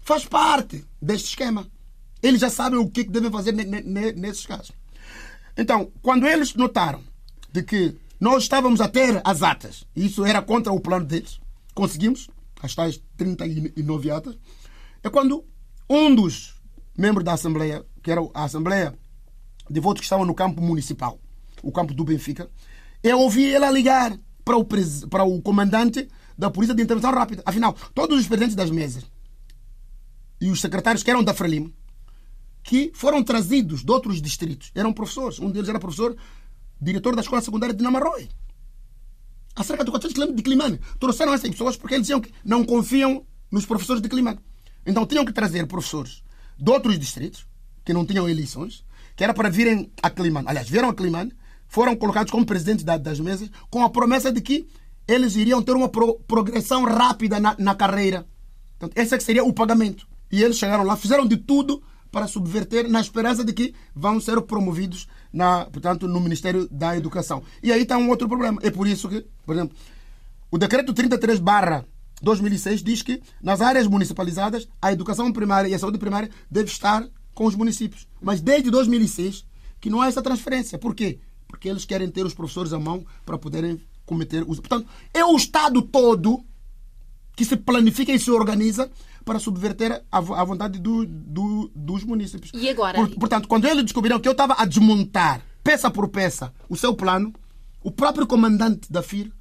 faz 0.00 0.24
parte 0.24 0.84
deste 1.00 1.28
esquema. 1.28 1.66
Eles 2.22 2.40
já 2.40 2.50
sabem 2.50 2.78
o 2.78 2.88
que 2.88 3.04
devem 3.04 3.30
fazer 3.30 3.52
nesses 3.52 4.46
casos. 4.46 4.72
Então, 5.56 5.90
quando 6.02 6.26
eles 6.26 6.54
notaram 6.54 7.02
de 7.52 7.62
que 7.62 7.96
nós 8.20 8.42
estávamos 8.42 8.80
a 8.80 8.88
ter 8.88 9.20
as 9.24 9.42
atas, 9.42 9.84
e 9.96 10.06
isso 10.06 10.24
era 10.24 10.42
contra 10.42 10.72
o 10.72 10.80
plano 10.80 11.06
deles, 11.06 11.40
conseguimos 11.74 12.28
as 12.62 12.74
tais 12.74 13.02
39 13.16 14.10
atas, 14.10 14.36
é 15.02 15.08
quando 15.08 15.44
um 15.88 16.14
dos 16.14 16.54
membros 16.96 17.24
da 17.24 17.32
Assembleia, 17.32 17.84
que 18.02 18.10
era 18.10 18.20
a 18.34 18.44
Assembleia 18.44 18.94
de 19.68 19.80
votos 19.80 20.00
que 20.00 20.04
estavam 20.04 20.26
no 20.26 20.34
campo 20.34 20.60
municipal, 20.60 21.18
o 21.62 21.72
campo 21.72 21.94
do 21.94 22.04
Benfica, 22.04 22.50
eu 23.02 23.18
ouvi 23.18 23.44
ele 23.44 23.70
ligar 23.70 24.16
para 24.44 24.56
o, 24.56 24.64
para 25.08 25.24
o 25.24 25.40
comandante 25.40 26.06
da 26.36 26.50
Polícia 26.50 26.74
de 26.74 26.82
Intervenção 26.82 27.12
Rápida. 27.12 27.42
Afinal, 27.46 27.74
todos 27.94 28.18
os 28.18 28.26
presidentes 28.26 28.56
das 28.56 28.70
mesas 28.70 29.04
e 30.40 30.50
os 30.50 30.60
secretários 30.60 31.02
que 31.02 31.10
eram 31.10 31.22
da 31.22 31.34
Frelimo, 31.34 31.72
que 32.62 32.90
foram 32.94 33.22
trazidos 33.22 33.84
de 33.84 33.90
outros 33.90 34.20
distritos, 34.20 34.70
eram 34.74 34.92
professores. 34.92 35.38
Um 35.38 35.50
deles 35.50 35.68
era 35.68 35.78
professor, 35.78 36.16
diretor 36.80 37.14
da 37.14 37.22
escola 37.22 37.42
secundária 37.42 37.74
de 37.74 37.82
Namarroy. 37.82 38.28
Há 39.54 39.64
cerca 39.64 39.84
de 39.84 39.90
400 39.90 40.24
km 40.24 40.34
de 40.34 40.42
Climane. 40.42 40.80
Trouxeram 40.98 41.34
essas 41.34 41.50
pessoas 41.50 41.76
porque 41.76 41.94
eles 41.94 42.06
diziam 42.06 42.20
que 42.20 42.32
não 42.44 42.64
confiam 42.64 43.26
nos 43.50 43.66
professores 43.66 44.00
de 44.00 44.08
Climane. 44.08 44.38
Então 44.86 45.06
tinham 45.06 45.24
que 45.24 45.32
trazer 45.32 45.66
professores 45.66 46.22
de 46.58 46.70
outros 46.70 46.98
distritos, 46.98 47.46
que 47.84 47.92
não 47.92 48.06
tinham 48.06 48.28
eleições, 48.28 48.84
que 49.16 49.24
era 49.24 49.34
para 49.34 49.50
virem 49.50 49.90
a 50.02 50.08
Climane. 50.08 50.48
Aliás, 50.48 50.68
vieram 50.68 50.88
a 50.88 50.94
Climane, 50.94 51.32
foram 51.66 51.96
colocados 51.96 52.30
como 52.30 52.46
presidentes 52.46 52.84
das 52.84 53.20
mesas, 53.20 53.50
com 53.70 53.84
a 53.84 53.90
promessa 53.90 54.32
de 54.32 54.40
que 54.40 54.68
eles 55.06 55.36
iriam 55.36 55.62
ter 55.62 55.72
uma 55.72 55.88
pro 55.88 56.20
progressão 56.20 56.84
rápida 56.84 57.40
na, 57.40 57.56
na 57.58 57.74
carreira. 57.74 58.26
Então, 58.76 58.90
esse 58.94 59.14
é 59.14 59.18
que 59.18 59.24
seria 59.24 59.44
o 59.44 59.52
pagamento. 59.52 60.06
E 60.30 60.42
eles 60.42 60.58
chegaram 60.58 60.84
lá, 60.84 60.96
fizeram 60.96 61.26
de 61.26 61.36
tudo 61.36 61.82
para 62.10 62.26
subverter, 62.26 62.88
na 62.88 63.00
esperança 63.00 63.44
de 63.44 63.52
que 63.52 63.74
vão 63.94 64.20
ser 64.20 64.40
promovidos 64.42 65.06
na, 65.32 65.66
portanto, 65.66 66.08
no 66.08 66.20
Ministério 66.20 66.68
da 66.70 66.96
Educação. 66.96 67.42
E 67.62 67.72
aí 67.72 67.82
está 67.82 67.96
um 67.96 68.08
outro 68.08 68.28
problema. 68.28 68.58
É 68.62 68.70
por 68.70 68.86
isso 68.86 69.08
que, 69.08 69.24
por 69.44 69.54
exemplo, 69.54 69.76
o 70.50 70.58
decreto 70.58 70.92
33 70.92 71.38
barra 71.38 71.84
2006 72.22 72.82
diz 72.82 73.02
que 73.02 73.22
nas 73.40 73.60
áreas 73.60 73.86
municipalizadas 73.86 74.68
a 74.82 74.92
educação 74.92 75.32
primária 75.32 75.68
e 75.68 75.74
a 75.74 75.78
saúde 75.78 75.98
primária 75.98 76.30
deve 76.50 76.70
estar 76.70 77.06
com 77.34 77.46
os 77.46 77.54
municípios. 77.54 78.08
Mas 78.20 78.40
desde 78.40 78.70
2006 78.70 79.44
que 79.80 79.90
não 79.90 80.00
há 80.00 80.08
essa 80.08 80.22
transferência. 80.22 80.78
Por 80.78 80.94
quê? 80.94 81.18
Porque 81.48 81.68
eles 81.68 81.84
querem 81.84 82.10
ter 82.10 82.24
os 82.24 82.34
professores 82.34 82.72
à 82.72 82.78
mão 82.78 83.04
para 83.24 83.38
poderem 83.38 83.80
cometer 84.04 84.44
os. 84.46 84.60
Portanto, 84.60 84.86
é 85.12 85.24
o 85.24 85.34
Estado 85.34 85.80
todo 85.80 86.44
que 87.34 87.44
se 87.44 87.56
planifica 87.56 88.12
e 88.12 88.18
se 88.18 88.30
organiza 88.30 88.90
para 89.24 89.38
subverter 89.38 90.02
a, 90.10 90.20
vontade 90.20 90.78
do, 90.78 91.06
do, 91.06 91.70
dos 91.74 92.04
municípios. 92.04 92.50
E 92.54 92.68
agora? 92.68 92.98
Por, 92.98 93.10
portanto, 93.16 93.48
quando 93.48 93.66
eles 93.66 93.84
descobriram 93.84 94.18
que 94.18 94.28
eu 94.28 94.32
estava 94.32 94.54
a 94.54 94.64
desmontar, 94.64 95.42
peça 95.62 95.90
por 95.90 96.08
peça, 96.08 96.52
o 96.68 96.76
seu 96.76 96.94
plano, 96.94 97.32
o 97.82 97.90
próprio 97.90 98.26
comandante 98.26 98.90
da 98.90 99.02
FIR 99.02 99.32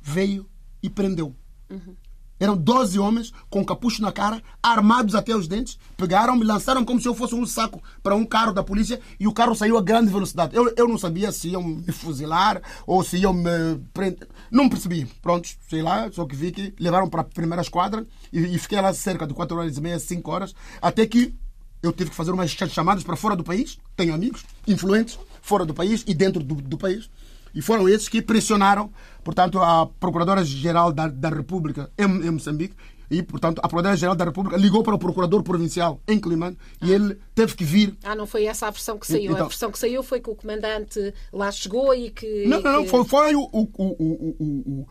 veio 0.00 0.48
e 0.82 0.88
prendeu. 0.88 1.34
Uhum. 1.70 1.96
Eram 2.38 2.56
12 2.56 2.98
homens 2.98 3.32
com 3.48 3.64
capucho 3.64 4.02
na 4.02 4.12
cara, 4.12 4.42
armados 4.62 5.14
até 5.14 5.34
os 5.34 5.48
dentes. 5.48 5.78
Pegaram-me, 5.96 6.44
lançaram 6.44 6.84
como 6.84 7.00
se 7.00 7.08
eu 7.08 7.14
fosse 7.14 7.34
um 7.34 7.46
saco 7.46 7.82
para 8.02 8.14
um 8.14 8.24
carro 8.24 8.52
da 8.52 8.62
polícia 8.62 9.00
e 9.18 9.26
o 9.26 9.32
carro 9.32 9.54
saiu 9.54 9.78
a 9.78 9.82
grande 9.82 10.12
velocidade. 10.12 10.54
Eu, 10.54 10.72
eu 10.76 10.86
não 10.86 10.98
sabia 10.98 11.32
se 11.32 11.48
iam 11.48 11.62
me 11.62 11.92
fuzilar 11.92 12.60
ou 12.86 13.02
se 13.02 13.16
iam 13.16 13.32
me 13.32 13.78
prender. 13.92 14.28
Não 14.50 14.68
percebi. 14.68 15.06
Pronto, 15.22 15.48
sei 15.68 15.82
lá, 15.82 16.10
só 16.12 16.26
que 16.26 16.36
vi 16.36 16.52
que 16.52 16.74
levaram 16.78 17.08
para 17.08 17.22
a 17.22 17.24
primeira 17.24 17.62
esquadra 17.62 18.06
e, 18.32 18.38
e 18.54 18.58
fiquei 18.58 18.80
lá 18.80 18.92
cerca 18.92 19.26
de 19.26 19.32
4 19.32 19.56
horas 19.56 19.76
e 19.76 19.80
meia, 19.80 19.98
5 19.98 20.30
horas, 20.30 20.54
até 20.80 21.06
que 21.06 21.34
eu 21.82 21.92
tive 21.92 22.10
que 22.10 22.16
fazer 22.16 22.32
umas 22.32 22.50
chamadas 22.50 23.04
para 23.04 23.16
fora 23.16 23.36
do 23.36 23.44
país. 23.44 23.78
Tenho 23.96 24.14
amigos 24.14 24.44
influentes 24.66 25.18
fora 25.40 25.64
do 25.64 25.72
país 25.72 26.04
e 26.06 26.12
dentro 26.12 26.42
do, 26.42 26.56
do 26.56 26.76
país 26.76 27.08
e 27.56 27.62
foram 27.62 27.88
esses 27.88 28.06
que 28.06 28.20
pressionaram, 28.20 28.92
portanto, 29.24 29.58
a 29.58 29.86
Procuradora-Geral 29.98 30.92
da, 30.92 31.08
da 31.08 31.30
República 31.30 31.90
em, 31.98 32.04
em 32.04 32.30
Moçambique 32.30 32.76
e, 33.10 33.22
portanto, 33.22 33.60
a 33.60 33.62
Procuradora-Geral 33.62 34.14
da 34.14 34.26
República 34.26 34.58
ligou 34.58 34.82
para 34.82 34.94
o 34.94 34.98
Procurador 34.98 35.42
Provincial 35.42 35.98
em 36.06 36.20
Climane 36.20 36.58
e 36.82 36.92
ele 36.92 37.18
teve 37.34 37.54
que 37.54 37.64
vir. 37.64 37.96
Ah, 38.04 38.14
não 38.14 38.26
foi 38.26 38.44
essa 38.44 38.66
a 38.66 38.70
versão 38.70 38.98
que 38.98 39.06
saiu. 39.06 39.32
Então, 39.32 39.46
a 39.46 39.48
versão 39.48 39.72
que 39.72 39.78
saiu 39.78 40.02
foi 40.02 40.20
que 40.20 40.28
o 40.28 40.34
comandante 40.34 41.14
lá 41.32 41.50
chegou 41.50 41.94
e 41.94 42.10
que. 42.10 42.44
Não, 42.46 42.60
não, 42.60 42.72
não. 42.72 42.84
Que... 42.84 42.90
Foi, 42.90 43.04
foi 43.06 43.34
o, 43.34 43.48
o, 43.50 43.68
o, 43.78 44.36
o, 44.38 44.86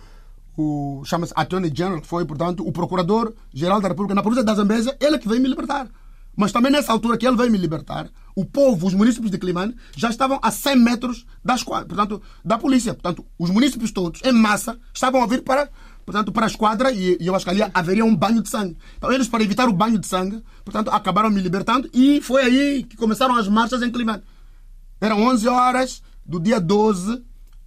o, 0.57 1.05
chama-se 1.05 1.34
Attorney 1.36 1.72
General, 1.74 2.01
foi, 2.03 2.25
portanto, 2.25 2.67
o 2.67 2.72
Procurador-Geral 2.72 3.79
da 3.79 3.89
República 3.89 4.15
na 4.15 4.24
polícia 4.24 4.43
da 4.43 4.55
Zambésia, 4.55 4.98
ele 5.00 5.19
que 5.19 5.27
veio 5.27 5.41
me 5.41 5.50
libertar. 5.50 5.88
Mas 6.36 6.51
também 6.51 6.72
nessa 6.72 6.92
altura 6.92 7.18
que 7.18 7.25
ele 7.25 7.38
veio 7.38 7.51
me 7.51 7.58
libertar, 7.58 8.10
o 8.36 8.44
povo, 8.44 8.88
os 8.88 8.94
municípios 8.94 9.32
de 9.32 9.38
Climane, 9.38 9.75
já 9.96 10.10
estavam 10.10 10.39
a 10.42 10.51
100 10.51 10.75
metros 10.75 11.25
das, 11.44 11.63
portanto, 11.63 12.22
da 12.44 12.58
polícia. 12.58 12.94
Portanto, 12.94 13.25
os 13.39 13.50
municípios 13.50 13.92
todos, 13.92 14.22
em 14.24 14.34
massa, 14.34 14.77
estavam 14.94 15.24
a 15.24 15.27
vir 15.27 15.42
para, 15.42 15.70
portanto, 16.06 16.32
para 16.32 16.46
a 16.46 16.48
esquadra 16.48 16.92
e, 16.92 17.18
e 17.20 17.27
eu 17.27 17.36
acho 17.36 17.46
que 17.46 17.51
ali 17.51 17.62
haveria 17.74 18.04
um 18.04 18.15
banho 18.15 18.42
de 18.42 18.50
sangue. 18.50 18.77
Então, 18.98 19.12
eles, 19.12 19.30
para 19.30 19.44
evitar 19.44 19.70
o 19.70 19.74
banho 19.74 19.98
de 19.98 20.08
sangue, 20.08 20.44
portanto, 20.65 20.89
acabaram 20.89 21.30
me 21.30 21.39
libertando 21.39 21.89
e 21.94 22.20
foi 22.22 22.44
aí 22.44 22.84
que 22.84 22.98
começaram 22.98 23.36
as 23.36 23.48
marchas 23.48 23.82
em 23.82 23.92
Climane. 23.92 24.24
Eram 25.00 25.22
11 25.24 25.48
horas 25.48 26.01
do 26.25 26.39
dia 26.39 26.60
12 26.60 27.24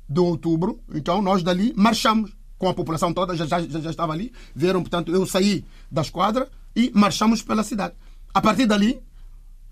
de 0.08 0.20
outubro, 0.20 0.80
então 0.94 1.22
nós 1.22 1.42
dali 1.42 1.72
marchamos 1.76 2.32
com 2.58 2.68
a 2.68 2.75
população 2.75 3.12
toda, 3.12 3.37
já, 3.37 3.46
já, 3.46 3.60
já 3.60 3.90
estava 3.90 4.12
ali. 4.12 4.32
Vieram, 4.54 4.80
portanto, 4.80 5.12
eu 5.12 5.25
saí 5.25 5.64
da 5.90 6.02
esquadra 6.02 6.48
e 6.75 6.90
marchamos 6.94 7.42
pela 7.42 7.62
cidade. 7.62 7.94
A 8.32 8.40
partir 8.40 8.66
dali, 8.66 9.00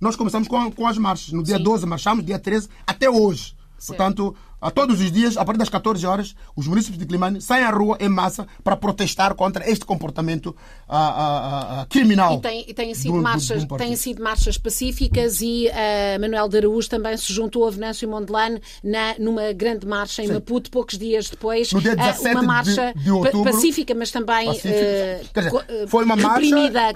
nós 0.01 0.17
começamos 0.17 0.49
com, 0.49 0.71
com 0.71 0.87
as 0.87 0.99
marchas. 0.99 1.33
No 1.33 1.43
dia 1.43 1.57
Sim. 1.57 1.63
12 1.63 1.87
marchamos, 1.87 2.25
dia 2.25 2.39
13, 2.39 2.69
até 2.87 3.09
hoje. 3.09 3.55
Certo. 3.79 3.99
Portanto, 3.99 4.37
a 4.61 4.71
todos 4.71 5.01
os 5.01 5.13
dias, 5.13 5.37
a 5.37 5.45
partir 5.45 5.59
das 5.59 5.69
14 5.69 6.07
horas, 6.07 6.35
os 6.55 6.67
municípios 6.67 6.99
de 6.99 7.07
Climane 7.07 7.41
saem 7.41 7.65
à 7.65 7.71
rua 7.71 7.97
em 8.01 8.09
massa 8.09 8.47
para 8.65 8.77
protestar 8.77 9.35
contra 9.35 9.69
este 9.71 9.85
comportamento 9.85 10.47
uh, 10.47 10.95
uh, 10.95 11.83
uh, 11.83 11.87
criminal. 11.89 12.37
E, 12.37 12.41
tem, 12.41 12.65
e 12.69 12.75
têm, 12.75 12.95
sido 12.95 13.17
do, 13.17 13.23
marchas, 13.23 13.65
do, 13.65 13.69
do 13.69 13.77
têm 13.77 13.95
sido 13.97 14.23
marchas 14.23 14.57
pacíficas 14.57 15.41
e 15.41 15.69
uh, 15.69 16.21
Manuel 16.21 16.49
de 16.49 16.59
Araújo 16.59 16.89
também 16.89 17.17
se 17.17 17.33
juntou 17.33 17.67
a 17.67 17.71
Venâncio 17.71 18.09
Mondelano 18.09 18.59
na, 18.83 19.15
numa 19.19 19.53
grande 19.53 19.87
marcha 19.87 20.23
em 20.23 20.29
Sim. 20.29 20.35
Maputo, 20.35 20.71
poucos 20.71 20.99
dias 20.99 21.29
depois. 21.29 21.73
No 21.73 21.81
dia 21.81 21.95
17 21.95 22.35
uma 22.35 22.43
marcha 22.43 22.93
de, 22.95 23.05
de 23.05 23.11
outubro, 23.11 23.53
pacífica, 23.53 23.95
mas 23.95 24.11
também 24.11 24.53
Quer 24.57 25.45
dizer, 25.45 25.89
foi 25.89 26.05
uma 26.05 26.17
marcha. 26.17 26.47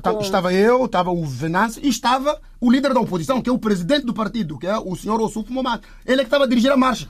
Com... 0.03 0.21
Estava 0.21 0.53
eu, 0.53 0.87
estava 0.87 1.11
o 1.11 1.25
Venâncio 1.25 1.85
e 1.85 1.89
estava 1.89 2.41
o 2.61 2.71
líder 2.71 2.93
da 2.95 3.01
oposição, 3.01 3.41
que 3.41 3.49
é 3.49 3.53
o 3.53 3.59
presidente 3.59 4.07
do 4.07 4.15
partido, 4.15 4.59
que 4.59 4.67
é 4.67 4.79
o 4.79 4.95
senhor 4.97 5.21
Ossuf 5.21 5.51
Momad. 5.53 5.83
Ele 6.05 6.21
é 6.21 6.25
que 6.25 6.29
estava 6.29 6.45
a 6.45 6.47
dirigir 6.47 6.71
a 6.71 6.77
marcha 6.77 7.09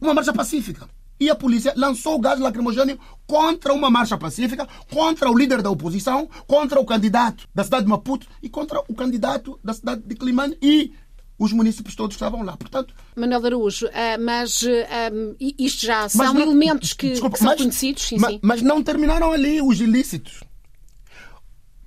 uma 0.00 0.14
marcha 0.14 0.32
pacífica. 0.32 0.88
E 1.18 1.28
a 1.28 1.34
polícia 1.34 1.74
lançou 1.76 2.18
gás 2.18 2.40
lacrimogêneo 2.40 2.98
contra 3.26 3.74
uma 3.74 3.90
marcha 3.90 4.16
pacífica, 4.16 4.66
contra 4.90 5.30
o 5.30 5.36
líder 5.36 5.60
da 5.60 5.70
oposição, 5.70 6.28
contra 6.46 6.80
o 6.80 6.84
candidato 6.86 7.46
da 7.54 7.62
cidade 7.62 7.84
de 7.84 7.90
Maputo 7.90 8.26
e 8.42 8.48
contra 8.48 8.80
o 8.88 8.94
candidato 8.94 9.60
da 9.62 9.74
cidade 9.74 10.02
de 10.02 10.14
Climane 10.14 10.56
e 10.62 10.94
os 11.38 11.52
municípios 11.52 11.94
todos 11.94 12.16
estavam 12.16 12.42
lá. 12.42 12.56
Portanto, 12.56 12.94
Manuel 13.16 13.46
Araújo, 13.46 13.86
uh, 13.86 13.90
mas 14.20 14.62
uh, 14.62 15.36
isto 15.58 15.86
já 15.86 16.08
são 16.08 16.34
não, 16.34 16.40
elementos 16.40 16.92
que, 16.92 17.10
desculpa, 17.10 17.34
que 17.34 17.42
são 17.42 17.48
mas, 17.48 17.60
conhecidos. 17.60 18.02
Sim, 18.02 18.16
mas, 18.18 18.30
sim. 18.32 18.40
mas 18.42 18.62
não 18.62 18.82
terminaram 18.82 19.32
ali 19.32 19.60
os 19.60 19.80
ilícitos. 19.80 20.42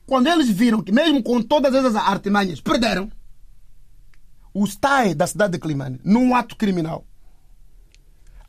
Quando 0.05 0.27
eles 0.27 0.50
viram 0.50 0.81
que, 0.81 0.91
mesmo 0.91 1.24
com 1.24 1.41
todas 1.41 1.74
essas 1.74 1.95
artimanhas, 1.95 2.60
perderam, 2.62 3.12
o 4.53 4.65
STAE 4.65 5.15
da 5.15 5.25
cidade 5.25 5.53
de 5.53 5.60
Climane, 5.60 6.00
num 6.03 6.36
ato 6.36 6.55
criminal, 6.55 7.05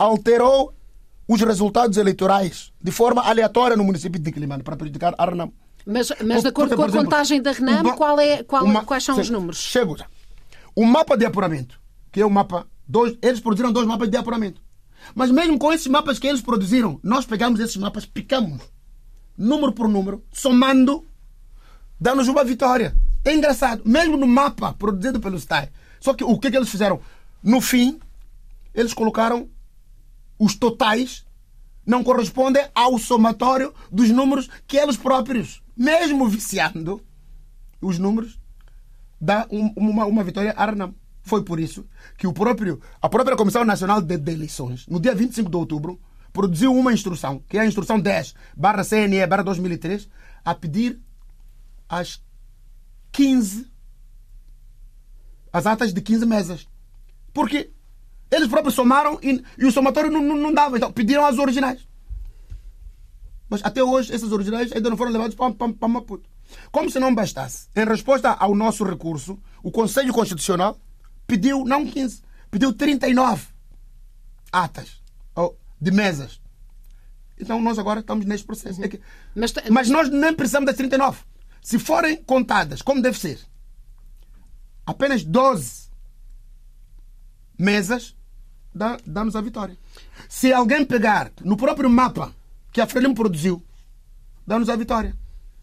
alterou 0.04 0.74
os 1.26 1.40
resultados 1.40 1.96
eleitorais 1.96 2.72
de 2.80 2.90
forma 2.90 3.22
aleatória 3.22 3.76
no 3.76 3.84
município 3.84 4.20
de 4.20 4.30
Quilimane 4.30 4.62
para 4.62 4.76
prejudicar 4.76 5.14
a 5.16 5.24
Renam. 5.24 5.52
Mas, 5.86 6.12
mas 6.24 6.42
de 6.42 6.48
acordo 6.48 6.76
com 6.76 6.82
a 6.82 6.90
contagem 6.90 7.42
da 7.42 7.52
Renam, 7.52 7.96
qual 7.96 8.18
é, 8.20 8.42
qual, 8.42 8.64
uma, 8.64 8.84
quais 8.84 9.04
são 9.04 9.16
sim, 9.16 9.22
os 9.22 9.30
números? 9.30 9.58
Chego 9.58 9.96
já. 9.96 10.06
O 10.74 10.84
mapa 10.84 11.16
de 11.16 11.24
apuramento, 11.24 11.80
que 12.10 12.20
é 12.20 12.26
o 12.26 12.30
mapa. 12.30 12.66
Dois, 12.86 13.16
eles 13.22 13.40
produziram 13.40 13.72
dois 13.72 13.86
mapas 13.86 14.08
de 14.10 14.16
apuramento. 14.16 14.62
Mas 15.14 15.30
mesmo 15.30 15.58
com 15.58 15.72
esses 15.72 15.86
mapas 15.86 16.18
que 16.18 16.26
eles 16.26 16.40
produziram, 16.40 16.98
nós 17.02 17.26
pegamos 17.26 17.60
esses 17.60 17.76
mapas, 17.76 18.06
picamos, 18.06 18.62
número 19.36 19.72
por 19.72 19.88
número, 19.88 20.22
somando, 20.32 21.06
dando-nos 22.00 22.28
uma 22.28 22.44
vitória. 22.44 22.94
É 23.24 23.34
engraçado. 23.34 23.82
Mesmo 23.84 24.16
no 24.16 24.26
mapa 24.26 24.72
produzido 24.74 25.20
pelo 25.20 25.38
STAI. 25.38 25.70
Só 26.00 26.12
que 26.12 26.24
o 26.24 26.38
que, 26.38 26.50
que 26.50 26.56
eles 26.56 26.68
fizeram? 26.68 27.00
No 27.42 27.60
fim, 27.60 27.98
eles 28.74 28.92
colocaram 28.92 29.48
os 30.44 30.54
totais 30.54 31.24
não 31.86 32.04
correspondem 32.04 32.66
ao 32.74 32.98
somatório 32.98 33.72
dos 33.90 34.10
números 34.10 34.50
que 34.66 34.76
eles 34.76 34.94
próprios, 34.94 35.62
mesmo 35.74 36.28
viciando 36.28 37.02
os 37.80 37.98
números, 37.98 38.38
dá 39.18 39.46
um, 39.50 39.72
uma, 39.74 40.04
uma 40.04 40.22
vitória 40.22 40.54
a. 40.54 40.92
Foi 41.22 41.42
por 41.42 41.58
isso 41.58 41.86
que 42.18 42.26
o 42.26 42.32
próprio, 42.34 42.78
a 43.00 43.08
própria 43.08 43.38
Comissão 43.38 43.64
Nacional 43.64 44.02
de, 44.02 44.18
de 44.18 44.32
Eleições, 44.32 44.86
no 44.86 45.00
dia 45.00 45.14
25 45.14 45.50
de 45.50 45.56
outubro, 45.56 45.98
produziu 46.30 46.74
uma 46.74 46.92
instrução, 46.92 47.42
que 47.48 47.56
é 47.56 47.62
a 47.62 47.66
instrução 47.66 47.98
10, 47.98 48.34
barra 48.54 48.84
CNE, 48.84 49.26
barra 49.26 49.44
2003, 49.44 50.10
a 50.44 50.54
pedir 50.54 51.00
as 51.88 52.22
15, 53.12 53.66
as 55.50 55.66
atas 55.66 55.94
de 55.94 56.02
15 56.02 56.26
mesas. 56.26 56.68
Porque 57.32 57.72
eles 58.34 58.48
próprios 58.48 58.74
somaram 58.74 59.18
e, 59.22 59.42
e 59.58 59.64
o 59.64 59.72
somatório 59.72 60.10
não, 60.10 60.22
não, 60.22 60.36
não, 60.36 60.52
dava. 60.52 60.76
Então 60.76 60.92
pediram 60.92 61.24
as 61.24 61.38
originais. 61.38 61.86
Mas 63.48 63.60
até 63.64 63.82
hoje 63.82 64.12
essas 64.12 64.32
originais 64.32 64.72
ainda 64.72 64.90
não 64.90 64.96
foram 64.96 65.12
levadas 65.12 65.34
para, 65.34 65.52
para, 65.52 65.72
para 65.72 65.88
Maputo. 65.88 66.28
Como 66.70 66.90
se 66.90 66.98
não 66.98 67.14
bastasse, 67.14 67.68
em 67.74 67.84
resposta 67.84 68.30
ao 68.30 68.54
nosso 68.54 68.84
recurso, 68.84 69.38
o 69.62 69.70
Conselho 69.70 70.12
Constitucional 70.12 70.78
pediu, 71.26 71.64
não 71.64 71.86
15, 71.86 72.22
pediu 72.50 72.72
39 72.72 73.46
atas 74.52 75.04
de 75.84 75.90
mesas. 75.90 76.40
Então 77.38 77.60
nós 77.60 77.78
agora 77.78 78.00
estamos 78.00 78.24
neste 78.24 78.46
processo. 78.46 78.78
Uhum. 78.78 78.86
É 78.86 78.88
que, 78.88 79.00
mas, 79.34 79.52
mas 79.70 79.90
nós 79.90 80.08
nem 80.08 80.34
precisamos 80.34 80.66
das 80.66 80.76
39. 80.76 81.20
Se 81.60 81.78
forem 81.78 82.16
contadas 82.24 82.80
como 82.80 83.02
deve 83.02 83.18
ser, 83.18 83.38
apenas 84.86 85.22
12 85.22 85.90
mesas 87.58 88.16
dá-nos 88.74 89.36
a 89.36 89.40
vitória. 89.40 89.76
Se 90.28 90.52
alguém 90.52 90.84
pegar 90.84 91.30
no 91.42 91.56
próprio 91.56 91.88
mapa 91.88 92.32
que 92.72 92.80
a 92.80 92.86
Frelimo 92.86 93.14
produziu, 93.14 93.62
dá-nos 94.46 94.68
a 94.68 94.76
vitória. 94.76 95.16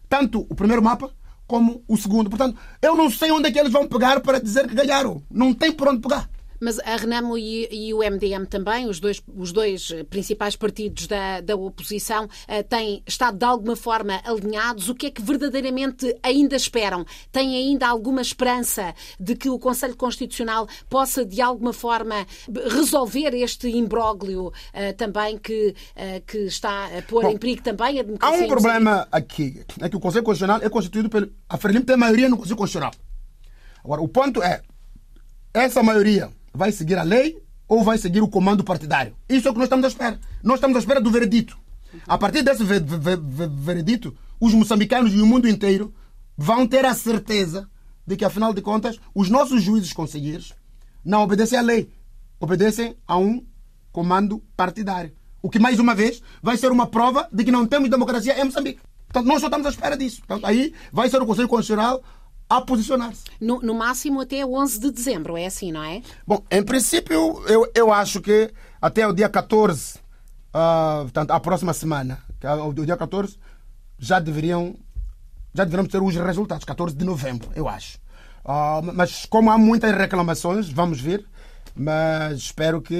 Tanto 0.08 0.46
o 0.48 0.54
primeiro 0.54 0.82
mapa 0.82 1.10
como 1.46 1.82
o 1.86 1.96
segundo. 1.96 2.30
Portanto, 2.30 2.58
eu 2.80 2.96
não 2.96 3.10
sei 3.10 3.30
onde 3.30 3.48
é 3.48 3.52
que 3.52 3.58
eles 3.58 3.72
vão 3.72 3.86
pegar 3.86 4.20
para 4.20 4.40
dizer 4.40 4.66
que 4.66 4.74
ganharam. 4.74 5.22
Não 5.30 5.52
tem 5.52 5.70
por 5.72 5.88
onde 5.88 6.00
pegar. 6.00 6.28
Mas 6.62 6.78
a 6.78 6.94
Renamo 6.94 7.36
e, 7.36 7.68
e, 7.72 7.92
o 7.92 7.98
MDM 7.98 8.46
também, 8.48 8.86
os 8.86 9.00
dois, 9.00 9.20
os 9.34 9.50
dois 9.50 9.88
principais 10.08 10.54
partidos 10.54 11.08
da, 11.08 11.40
da 11.40 11.56
oposição, 11.56 12.26
uh, 12.26 12.62
têm 12.68 13.02
estado 13.04 13.36
de 13.36 13.44
alguma 13.44 13.74
forma 13.74 14.20
alinhados. 14.24 14.88
O 14.88 14.94
que 14.94 15.06
é 15.06 15.10
que 15.10 15.20
verdadeiramente 15.20 16.16
ainda 16.22 16.54
esperam? 16.54 17.04
Têm 17.32 17.56
ainda 17.56 17.88
alguma 17.88 18.22
esperança 18.22 18.94
de 19.18 19.34
que 19.34 19.50
o 19.50 19.58
Conselho 19.58 19.96
Constitucional 19.96 20.68
possa, 20.88 21.24
de 21.24 21.40
alguma 21.40 21.72
forma, 21.72 22.24
resolver 22.70 23.34
este 23.34 23.68
imbróglio 23.68 24.46
uh, 24.46 24.52
também 24.96 25.38
que, 25.38 25.74
uh, 25.96 26.24
que 26.24 26.38
está 26.44 26.96
a 26.96 27.02
pôr 27.02 27.24
Bom, 27.24 27.30
em 27.30 27.38
perigo 27.38 27.62
também 27.62 27.98
a 27.98 28.04
democracia? 28.04 28.40
Há 28.40 28.44
um 28.44 28.46
problema 28.46 29.08
aqui, 29.10 29.64
é 29.80 29.88
que 29.88 29.96
o 29.96 30.00
Conselho 30.00 30.24
Constitucional 30.24 30.60
é 30.62 30.68
constituído 30.68 31.10
pelo... 31.10 31.28
A 31.48 31.58
Frelimo 31.58 31.84
tem 31.84 31.96
maioria 31.96 32.28
no 32.28 32.36
Conselho 32.36 32.56
Constitucional. 32.56 32.92
Agora, 33.84 34.00
o 34.00 34.06
ponto 34.06 34.40
é, 34.40 34.62
essa 35.52 35.82
maioria 35.82 36.30
vai 36.52 36.72
seguir 36.72 36.98
a 36.98 37.02
lei 37.02 37.42
ou 37.68 37.82
vai 37.82 37.98
seguir 37.98 38.20
o 38.20 38.28
comando 38.28 38.62
partidário? 38.62 39.14
Isso 39.28 39.48
é 39.48 39.50
o 39.50 39.54
que 39.54 39.58
nós 39.58 39.66
estamos 39.66 39.84
à 39.84 39.88
espera. 39.88 40.20
Nós 40.42 40.56
estamos 40.56 40.76
à 40.76 40.80
espera 40.80 41.00
do 41.00 41.10
veredito. 41.10 41.58
A 42.06 42.16
partir 42.16 42.42
desse 42.42 42.64
veredito, 42.64 44.16
os 44.40 44.54
moçambicanos 44.54 45.12
e 45.14 45.20
o 45.20 45.26
mundo 45.26 45.48
inteiro 45.48 45.94
vão 46.36 46.66
ter 46.66 46.84
a 46.84 46.94
certeza 46.94 47.68
de 48.06 48.16
que, 48.16 48.24
afinal 48.24 48.52
de 48.52 48.60
contas, 48.60 48.98
os 49.14 49.28
nossos 49.28 49.62
juízes 49.62 49.92
conselheiros 49.92 50.54
não 51.04 51.22
obedecem 51.22 51.58
à 51.58 51.62
lei, 51.62 51.90
obedecem 52.40 52.96
a 53.06 53.16
um 53.16 53.44
comando 53.90 54.42
partidário. 54.56 55.12
O 55.40 55.50
que, 55.50 55.58
mais 55.58 55.78
uma 55.78 55.94
vez, 55.94 56.22
vai 56.42 56.56
ser 56.56 56.72
uma 56.72 56.86
prova 56.86 57.28
de 57.32 57.44
que 57.44 57.52
não 57.52 57.66
temos 57.66 57.90
democracia 57.90 58.40
em 58.40 58.44
Moçambique. 58.44 58.80
Portanto, 59.06 59.26
nós 59.26 59.40
só 59.40 59.48
estamos 59.48 59.66
à 59.66 59.70
espera 59.70 59.96
disso. 59.96 60.20
Portanto, 60.20 60.46
aí 60.46 60.72
vai 60.92 61.10
ser 61.10 61.20
o 61.20 61.26
Conselho 61.26 61.48
Constitucional 61.48 62.02
a 62.56 62.60
posicionar-se. 62.60 63.24
No, 63.40 63.60
no, 63.60 63.74
máximo 63.74 64.20
até 64.20 64.44
11 64.44 64.78
de 64.78 64.90
dezembro, 64.90 65.36
é 65.36 65.46
assim, 65.46 65.72
não 65.72 65.82
é? 65.82 66.02
Bom, 66.26 66.42
em 66.50 66.62
princípio, 66.62 67.42
eu, 67.46 67.70
eu 67.74 67.92
acho 67.92 68.20
que 68.20 68.52
até 68.80 69.06
o 69.06 69.12
dia 69.12 69.28
14, 69.28 69.96
uh, 69.96 70.00
ah, 70.52 70.98
portanto, 71.02 71.30
a 71.30 71.40
próxima 71.40 71.72
semana, 71.72 72.22
que 72.38 72.46
é 72.46 72.52
o 72.52 72.72
dia 72.72 72.96
14, 72.96 73.38
já 73.98 74.18
deveriam 74.18 74.74
já 75.54 75.64
deveremos 75.64 75.92
ter 75.92 76.02
os 76.02 76.14
resultados, 76.16 76.64
14 76.64 76.96
de 76.96 77.04
novembro, 77.04 77.50
eu 77.54 77.68
acho. 77.68 77.98
Uh, 78.44 78.82
mas 78.94 79.26
como 79.26 79.50
há 79.50 79.58
muitas 79.58 79.94
reclamações, 79.94 80.68
vamos 80.68 81.00
ver, 81.00 81.24
mas 81.76 82.38
espero 82.38 82.80
que 82.80 82.96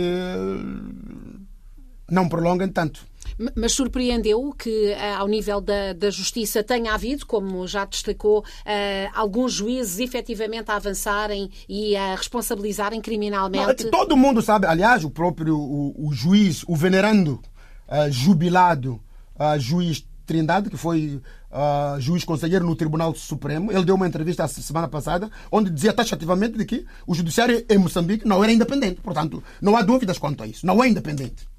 não 2.10 2.28
prolonguem 2.28 2.68
tanto. 2.68 3.06
Mas 3.54 3.72
surpreendeu 3.72 4.52
que, 4.52 4.86
eh, 4.88 5.14
ao 5.14 5.26
nível 5.26 5.60
da, 5.60 5.92
da 5.92 6.10
Justiça, 6.10 6.62
tenha 6.62 6.94
havido, 6.94 7.26
como 7.26 7.66
já 7.66 7.84
destacou, 7.84 8.40
uh, 8.40 9.10
alguns 9.14 9.52
juízes 9.52 9.98
efetivamente 9.98 10.70
a 10.70 10.76
avançarem 10.76 11.50
e 11.68 11.96
a 11.96 12.14
responsabilizarem 12.14 13.00
criminalmente? 13.00 13.84
Não, 13.84 13.90
todo 13.90 14.16
mundo 14.16 14.42
sabe, 14.42 14.66
aliás, 14.66 15.04
o 15.04 15.10
próprio 15.10 15.56
o, 15.58 16.08
o 16.08 16.12
juiz, 16.12 16.64
o 16.66 16.76
venerando, 16.76 17.40
uh, 17.88 18.10
jubilado 18.10 19.00
uh, 19.38 19.58
juiz 19.58 20.04
Trindade, 20.24 20.70
que 20.70 20.76
foi 20.76 21.20
uh, 21.50 22.00
juiz 22.00 22.24
conselheiro 22.24 22.64
no 22.64 22.76
Tribunal 22.76 23.14
Supremo, 23.14 23.72
ele 23.72 23.84
deu 23.84 23.96
uma 23.96 24.06
entrevista 24.06 24.44
a 24.44 24.48
semana 24.48 24.88
passada, 24.88 25.30
onde 25.50 25.70
dizia 25.70 25.92
taxativamente 25.92 26.56
de 26.56 26.64
que 26.64 26.86
o 27.06 27.14
judiciário 27.14 27.64
em 27.68 27.78
Moçambique 27.78 28.26
não 28.26 28.42
era 28.42 28.52
independente. 28.52 29.00
Portanto, 29.00 29.42
não 29.60 29.76
há 29.76 29.82
dúvidas 29.82 30.18
quanto 30.18 30.42
a 30.42 30.46
isso. 30.46 30.64
Não 30.64 30.82
é 30.82 30.88
independente. 30.88 31.51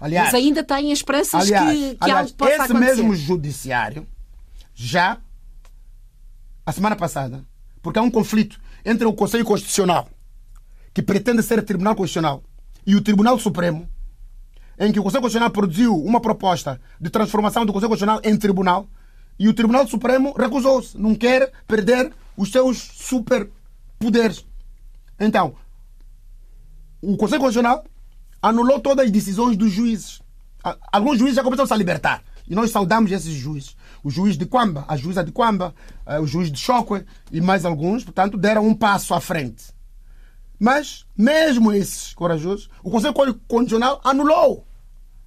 Aliás, 0.00 0.26
Mas 0.26 0.34
ainda 0.34 0.62
têm 0.62 0.92
esperanças 0.92 1.42
aliás, 1.42 1.70
que, 1.70 1.94
que 1.94 1.96
aliás, 2.00 2.20
algo 2.26 2.36
possa 2.36 2.52
esse 2.52 2.62
acontecer. 2.62 2.96
mesmo 2.96 3.14
judiciário 3.14 4.06
já, 4.74 5.18
a 6.66 6.72
semana 6.72 6.94
passada, 6.94 7.44
porque 7.80 7.98
há 7.98 8.02
um 8.02 8.10
conflito 8.10 8.60
entre 8.84 9.06
o 9.06 9.12
Conselho 9.12 9.44
Constitucional, 9.44 10.08
que 10.92 11.02
pretende 11.02 11.42
ser 11.42 11.62
Tribunal 11.62 11.96
Constitucional, 11.96 12.42
e 12.86 12.94
o 12.94 13.00
Tribunal 13.00 13.38
Supremo, 13.38 13.88
em 14.78 14.92
que 14.92 15.00
o 15.00 15.02
Conselho 15.02 15.22
Constitucional 15.22 15.50
produziu 15.50 15.96
uma 15.96 16.20
proposta 16.20 16.78
de 17.00 17.08
transformação 17.08 17.64
do 17.64 17.72
Conselho 17.72 17.88
Constitucional 17.88 18.20
em 18.22 18.36
tribunal, 18.36 18.86
e 19.38 19.48
o 19.48 19.54
Tribunal 19.54 19.86
Supremo 19.88 20.34
recusou-se, 20.38 20.98
não 20.98 21.14
quer 21.14 21.50
perder 21.66 22.12
os 22.36 22.52
seus 22.52 22.78
superpoderes. 22.78 24.44
Então, 25.18 25.54
o 27.00 27.16
Conselho 27.16 27.40
Constitucional 27.40 27.84
anulou 28.40 28.80
todas 28.80 29.06
as 29.06 29.10
decisões 29.10 29.56
dos 29.56 29.70
juízes. 29.70 30.20
Alguns 30.92 31.18
juízes 31.18 31.36
já 31.36 31.42
começaram 31.42 31.72
a 31.72 31.76
libertar. 31.76 32.22
E 32.48 32.54
nós 32.54 32.70
saudamos 32.70 33.10
esses 33.10 33.32
juízes. 33.32 33.76
O 34.02 34.10
juiz 34.10 34.36
de 34.36 34.46
Quamba, 34.46 34.84
a 34.86 34.96
juíza 34.96 35.24
de 35.24 35.32
Quamba, 35.32 35.74
eh, 36.06 36.20
o 36.20 36.26
juiz 36.26 36.50
de 36.50 36.58
Chocwe 36.58 37.04
e 37.32 37.40
mais 37.40 37.64
alguns, 37.64 38.04
portanto, 38.04 38.36
deram 38.36 38.66
um 38.66 38.74
passo 38.74 39.14
à 39.14 39.20
frente. 39.20 39.64
Mas, 40.58 41.04
mesmo 41.16 41.72
esses 41.72 42.14
corajosos, 42.14 42.70
o 42.82 42.90
Conselho 42.90 43.14
Constitucional 43.14 44.00
anulou 44.04 44.66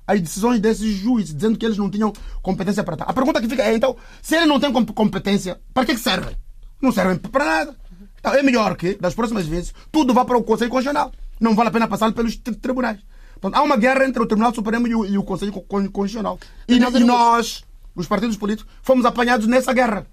as 0.08 0.20
decisões 0.22 0.60
desses 0.60 0.96
juízes, 0.96 1.36
dizendo 1.36 1.58
que 1.58 1.66
eles 1.66 1.78
não 1.78 1.90
tinham 1.90 2.12
competência 2.42 2.84
para 2.84 2.98
tal. 2.98 3.10
A 3.10 3.14
pergunta 3.14 3.40
que 3.40 3.48
fica 3.48 3.64
é, 3.64 3.76
então, 3.76 3.96
se 4.22 4.36
eles 4.36 4.48
não 4.48 4.60
têm 4.60 4.72
competência, 4.72 5.60
para 5.72 5.86
que 5.86 5.96
servem? 5.98 6.36
Não 6.82 6.92
servem 6.92 7.18
para 7.18 7.46
nada. 7.46 7.76
Então, 8.18 8.34
é 8.34 8.42
melhor 8.42 8.76
que, 8.76 8.96
das 8.96 9.14
próximas 9.14 9.46
vezes, 9.46 9.74
tudo 9.92 10.14
vá 10.14 10.26
para 10.26 10.38
o 10.38 10.44
Conselho 10.44 10.72
Constitucional 10.72 11.12
não 11.40 11.56
vale 11.56 11.70
a 11.70 11.72
pena 11.72 11.88
passar 11.88 12.12
pelos 12.12 12.36
tribunais. 12.36 13.00
Portanto, 13.40 13.60
há 13.60 13.64
uma 13.64 13.78
guerra 13.78 14.06
entre 14.06 14.22
o 14.22 14.26
Tribunal 14.26 14.54
Supremo 14.54 14.88
e 14.88 14.94
o, 14.94 15.06
e 15.06 15.18
o 15.18 15.24
Conselho 15.24 15.54
Constitucional. 15.54 16.38
E, 16.68 16.76
e 16.76 17.00
nós, 17.06 17.64
os 17.96 18.08
partidos 18.08 18.36
políticos, 18.36 18.72
fomos 18.82 19.06
apanhados 19.06 19.48
nessa 19.48 19.72
guerra. 19.72 20.06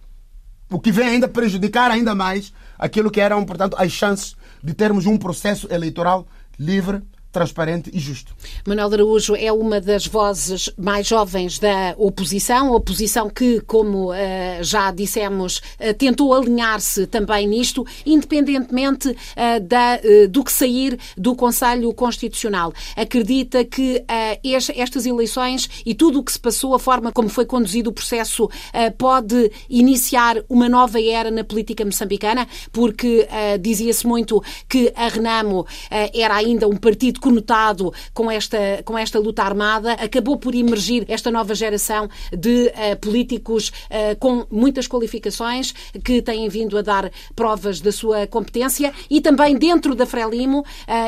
O 0.70 0.80
que 0.80 0.92
vem 0.92 1.08
ainda 1.08 1.28
prejudicar 1.28 1.90
ainda 1.90 2.14
mais 2.14 2.52
aquilo 2.78 3.10
que 3.10 3.20
eram, 3.20 3.44
portanto, 3.44 3.76
as 3.78 3.90
chances 3.90 4.36
de 4.62 4.74
termos 4.74 5.06
um 5.06 5.16
processo 5.16 5.66
eleitoral 5.72 6.26
livre, 6.58 7.02
transparente 7.36 7.90
e 7.92 7.98
justo. 7.98 8.34
Manuel 8.66 8.94
Araújo 8.94 9.36
é 9.36 9.52
uma 9.52 9.78
das 9.78 10.06
vozes 10.06 10.70
mais 10.78 11.06
jovens 11.06 11.58
da 11.58 11.94
oposição, 11.98 12.72
oposição 12.72 13.28
que, 13.28 13.60
como 13.60 14.10
uh, 14.10 14.14
já 14.62 14.90
dissemos, 14.90 15.58
uh, 15.58 15.92
tentou 15.98 16.32
alinhar-se 16.32 17.06
também 17.06 17.46
nisto, 17.46 17.86
independentemente 18.06 19.10
uh, 19.10 19.60
da, 19.60 19.98
do 20.30 20.42
que 20.42 20.50
sair 20.50 20.98
do 21.14 21.36
Conselho 21.36 21.92
Constitucional. 21.92 22.72
Acredita 22.96 23.64
que 23.64 24.02
estas 24.74 25.04
eleições 25.04 25.68
e 25.84 25.94
tudo 25.94 26.20
o 26.20 26.24
que 26.24 26.32
se 26.32 26.38
passou, 26.38 26.74
a 26.74 26.78
forma 26.78 27.12
como 27.12 27.28
foi 27.28 27.44
conduzido 27.44 27.90
o 27.90 27.92
processo, 27.92 28.48
pode 28.96 29.50
iniciar 29.68 30.36
uma 30.48 30.68
nova 30.68 31.02
era 31.02 31.30
na 31.30 31.44
política 31.44 31.84
moçambicana, 31.84 32.46
porque 32.72 33.26
dizia-se 33.60 34.06
muito 34.06 34.42
que 34.68 34.92
a 34.94 35.08
Renamo 35.08 35.66
era 36.14 36.36
ainda 36.36 36.68
um 36.68 36.76
partido 36.76 37.20
conotado 37.26 37.92
com 38.14 38.30
esta, 38.30 38.56
com 38.84 38.96
esta 38.96 39.18
luta 39.18 39.42
armada, 39.42 39.94
acabou 39.94 40.36
por 40.36 40.54
emergir 40.54 41.04
esta 41.08 41.28
nova 41.28 41.56
geração 41.56 42.08
de 42.30 42.66
uh, 42.68 42.96
políticos 43.00 43.70
uh, 43.90 44.16
com 44.20 44.46
muitas 44.48 44.86
qualificações 44.86 45.74
que 46.04 46.22
têm 46.22 46.48
vindo 46.48 46.78
a 46.78 46.82
dar 46.82 47.10
provas 47.34 47.80
da 47.80 47.90
sua 47.90 48.28
competência. 48.28 48.94
E 49.10 49.20
também 49.20 49.56
dentro 49.56 49.96
da 49.96 50.06
Frelimo 50.06 50.60
uh, 50.60 50.64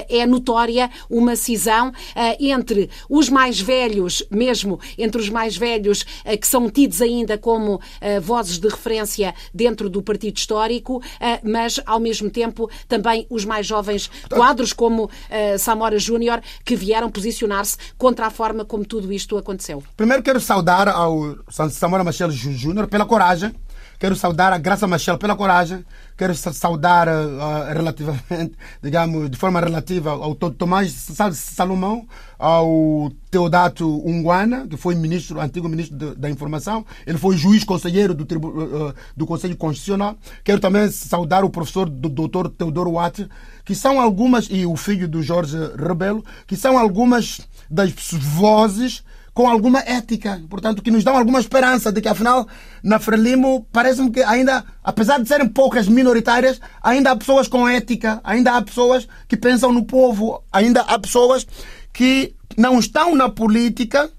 é 0.08 0.26
notória 0.26 0.90
uma 1.08 1.36
cisão 1.36 1.92
entre 2.40 2.90
os 3.08 3.28
mais 3.28 3.60
velhos, 3.60 4.24
mesmo 4.30 4.80
entre 4.96 5.20
os 5.20 5.28
mais 5.28 5.56
velhos 5.56 6.04
que 6.40 6.46
são 6.46 6.68
tidos 6.70 7.00
ainda 7.00 7.36
como 7.38 7.80
vozes 8.22 8.58
de 8.58 8.68
referência 8.68 9.34
dentro 9.52 9.88
do 9.88 10.02
partido 10.02 10.36
histórico, 10.36 11.02
mas 11.42 11.80
ao 11.86 12.00
mesmo 12.00 12.30
tempo 12.30 12.70
também 12.86 13.26
os 13.30 13.44
mais 13.44 13.66
jovens 13.66 14.10
quadros 14.30 14.72
como 14.72 15.10
Samora 15.58 15.98
Júnior 16.08 16.40
que 16.64 16.74
vieram 16.76 17.10
posicionar-se 17.10 17.76
contra 17.96 18.26
a 18.26 18.30
forma 18.30 18.64
como 18.64 18.84
tudo 18.84 19.12
isto 19.12 19.36
aconteceu. 19.36 19.82
Primeiro 19.96 20.22
quero 20.22 20.40
saudar 20.40 20.88
ao 20.88 21.36
Samora 21.70 22.04
Machel 22.04 22.30
Júnior 22.30 22.86
pela 22.88 23.04
coragem 23.04 23.54
Quero 23.98 24.14
saudar 24.14 24.52
a 24.52 24.58
Graça 24.58 24.86
Machel 24.86 25.18
pela 25.18 25.34
coragem. 25.34 25.84
Quero 26.18 26.34
saudar 26.34 27.06
uh, 27.06 27.72
relativamente, 27.72 28.54
digamos, 28.82 29.30
de 29.30 29.38
forma 29.38 29.60
relativa 29.60 30.10
ao 30.10 30.34
Tomás 30.34 30.92
Salomão, 31.34 32.08
ao 32.36 33.12
Teodato 33.30 33.86
Unguana, 34.04 34.66
que 34.66 34.76
foi 34.76 34.96
ministro, 34.96 35.40
antigo 35.40 35.68
ministro 35.68 36.16
da 36.16 36.28
Informação. 36.28 36.84
Ele 37.06 37.16
foi 37.16 37.36
juiz 37.36 37.62
conselheiro 37.62 38.14
do, 38.14 38.24
uh, 38.24 38.92
do 39.16 39.26
Conselho 39.26 39.56
Constitucional. 39.56 40.16
Quero 40.42 40.58
também 40.58 40.90
saudar 40.90 41.44
o 41.44 41.50
professor 41.50 41.88
do 41.88 42.08
Dr. 42.08 42.48
Teodoro 42.48 42.94
Watt, 42.94 43.28
que 43.64 43.76
são 43.76 44.00
algumas, 44.00 44.48
e 44.50 44.66
o 44.66 44.74
filho 44.74 45.06
do 45.06 45.22
Jorge 45.22 45.56
Rebelo, 45.76 46.24
que 46.48 46.56
são 46.56 46.76
algumas 46.76 47.42
das 47.70 47.92
vozes 48.10 49.04
com 49.38 49.48
alguma 49.48 49.78
ética, 49.78 50.42
portanto, 50.50 50.82
que 50.82 50.90
nos 50.90 51.04
dão 51.04 51.16
alguma 51.16 51.38
esperança 51.38 51.92
de 51.92 52.00
que, 52.00 52.08
afinal, 52.08 52.48
na 52.82 52.98
Frelimo, 52.98 53.64
parece-me 53.70 54.10
que 54.10 54.20
ainda, 54.20 54.64
apesar 54.82 55.20
de 55.20 55.28
serem 55.28 55.48
poucas 55.48 55.86
minoritárias, 55.86 56.60
ainda 56.82 57.12
há 57.12 57.16
pessoas 57.16 57.46
com 57.46 57.68
ética, 57.68 58.20
ainda 58.24 58.56
há 58.56 58.60
pessoas 58.60 59.06
que 59.28 59.36
pensam 59.36 59.72
no 59.72 59.84
povo, 59.84 60.42
ainda 60.52 60.80
há 60.80 60.98
pessoas 60.98 61.46
que 61.92 62.34
não 62.56 62.80
estão 62.80 63.14
na 63.14 63.28
política 63.28 64.10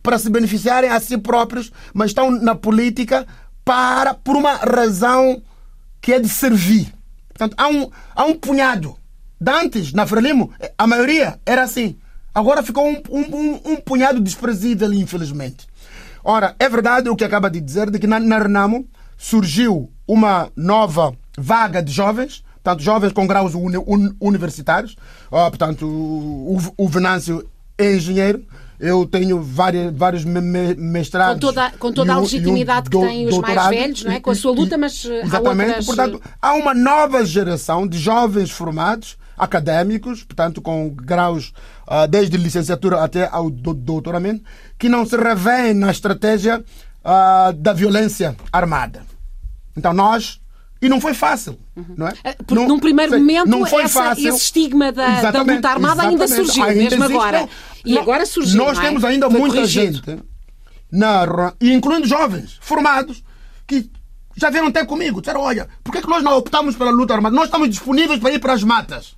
para 0.00 0.16
se 0.16 0.30
beneficiarem 0.30 0.90
a 0.90 1.00
si 1.00 1.18
próprios, 1.18 1.72
mas 1.92 2.10
estão 2.10 2.30
na 2.30 2.54
política 2.54 3.26
para, 3.64 4.14
por 4.14 4.36
uma 4.36 4.58
razão 4.58 5.42
que 6.00 6.12
é 6.12 6.20
de 6.20 6.28
servir. 6.28 6.94
Portanto, 7.30 7.56
há 7.58 7.66
um, 7.66 7.90
há 8.14 8.24
um 8.24 8.34
punhado 8.36 8.96
Dantes, 9.40 9.92
na 9.92 10.06
Frelimo, 10.06 10.52
a 10.78 10.86
maioria 10.86 11.40
era 11.44 11.64
assim. 11.64 11.98
Agora 12.38 12.62
ficou 12.62 12.88
um, 12.88 13.02
um, 13.10 13.60
um 13.72 13.76
punhado 13.76 14.20
desprezível, 14.20 14.92
infelizmente. 14.92 15.66
Ora, 16.22 16.54
é 16.58 16.68
verdade 16.68 17.10
o 17.10 17.16
que 17.16 17.24
acaba 17.24 17.50
de 17.50 17.60
dizer, 17.60 17.90
de 17.90 17.98
que 17.98 18.06
na, 18.06 18.20
na 18.20 18.38
Renamo 18.38 18.86
surgiu 19.16 19.90
uma 20.06 20.48
nova 20.54 21.12
vaga 21.36 21.82
de 21.82 21.90
jovens, 21.90 22.44
portanto, 22.62 22.82
jovens 22.82 23.12
com 23.12 23.26
graus 23.26 23.54
uni, 23.54 23.76
un, 23.78 24.14
universitários. 24.20 24.96
Oh, 25.30 25.48
portanto, 25.48 25.84
o, 25.84 26.58
o 26.76 26.88
Venâncio 26.88 27.48
é 27.76 27.94
engenheiro, 27.94 28.44
eu 28.78 29.04
tenho 29.04 29.42
várias, 29.42 29.92
vários 29.92 30.24
mestrados. 30.24 31.34
Com 31.34 31.40
toda, 31.40 31.70
com 31.72 31.92
toda 31.92 32.14
a 32.14 32.20
legitimidade 32.20 32.88
um 32.94 33.00
que 33.00 33.06
têm 33.06 33.26
os 33.26 33.38
mais 33.38 33.68
velhos, 33.68 34.04
não 34.04 34.12
é? 34.12 34.20
com 34.20 34.30
a 34.30 34.34
sua 34.36 34.52
luta, 34.52 34.78
mas 34.78 35.04
exatamente, 35.04 35.72
há 35.72 35.76
outras... 35.78 35.86
portanto, 35.86 36.22
há 36.40 36.54
uma 36.54 36.72
nova 36.72 37.26
geração 37.26 37.86
de 37.86 37.98
jovens 37.98 38.50
formados, 38.50 39.18
académicos, 39.38 40.24
portanto, 40.24 40.60
com 40.60 40.90
graus 40.90 41.52
uh, 41.86 42.06
desde 42.08 42.36
licenciatura 42.36 43.02
até 43.02 43.28
ao 43.30 43.50
doutoramento, 43.50 44.42
que 44.78 44.88
não 44.88 45.06
se 45.06 45.16
revêem 45.16 45.74
na 45.74 45.90
estratégia 45.90 46.64
uh, 47.04 47.52
da 47.52 47.72
violência 47.72 48.36
armada. 48.52 49.02
Então, 49.76 49.92
nós 49.92 50.40
e 50.80 50.88
não 50.88 51.00
foi 51.00 51.12
fácil, 51.12 51.58
não 51.96 52.06
é? 52.06 52.12
Ah, 52.22 52.34
porque 52.36 52.54
não, 52.54 52.68
num 52.68 52.78
primeiro 52.78 53.10
sei, 53.10 53.18
momento 53.18 53.46
não 53.46 53.66
foi 53.66 53.82
essa, 53.82 54.00
fácil. 54.00 54.28
esse 54.28 54.44
estigma 54.44 54.92
da, 54.92 55.30
da 55.32 55.42
luta 55.42 55.68
armada 55.68 56.02
ainda 56.02 56.28
surgiu, 56.28 56.62
ainda 56.62 56.82
mesmo 56.82 57.04
existe, 57.04 57.16
agora. 57.16 57.40
Não. 57.40 57.48
E 57.84 57.98
agora 57.98 58.24
surgiu. 58.24 58.58
Nós 58.58 58.78
é? 58.78 58.82
temos 58.82 59.04
ainda 59.04 59.28
foi 59.28 59.40
muita 59.40 59.56
corrigido. 59.56 59.96
gente, 59.96 60.22
na, 60.90 61.52
incluindo 61.60 62.06
jovens 62.06 62.58
formados, 62.60 63.24
que 63.66 63.90
já 64.36 64.50
vieram 64.50 64.68
até 64.68 64.84
comigo, 64.84 65.20
disseram, 65.20 65.40
olha, 65.40 65.68
por 65.82 65.92
que, 65.92 66.00
que 66.00 66.08
nós 66.08 66.22
não 66.22 66.36
optamos 66.36 66.76
pela 66.76 66.92
luta 66.92 67.12
armada? 67.12 67.34
Nós 67.34 67.46
estamos 67.46 67.68
disponíveis 67.68 68.20
para 68.20 68.30
ir 68.30 68.38
para 68.38 68.52
as 68.52 68.62
matas. 68.62 69.16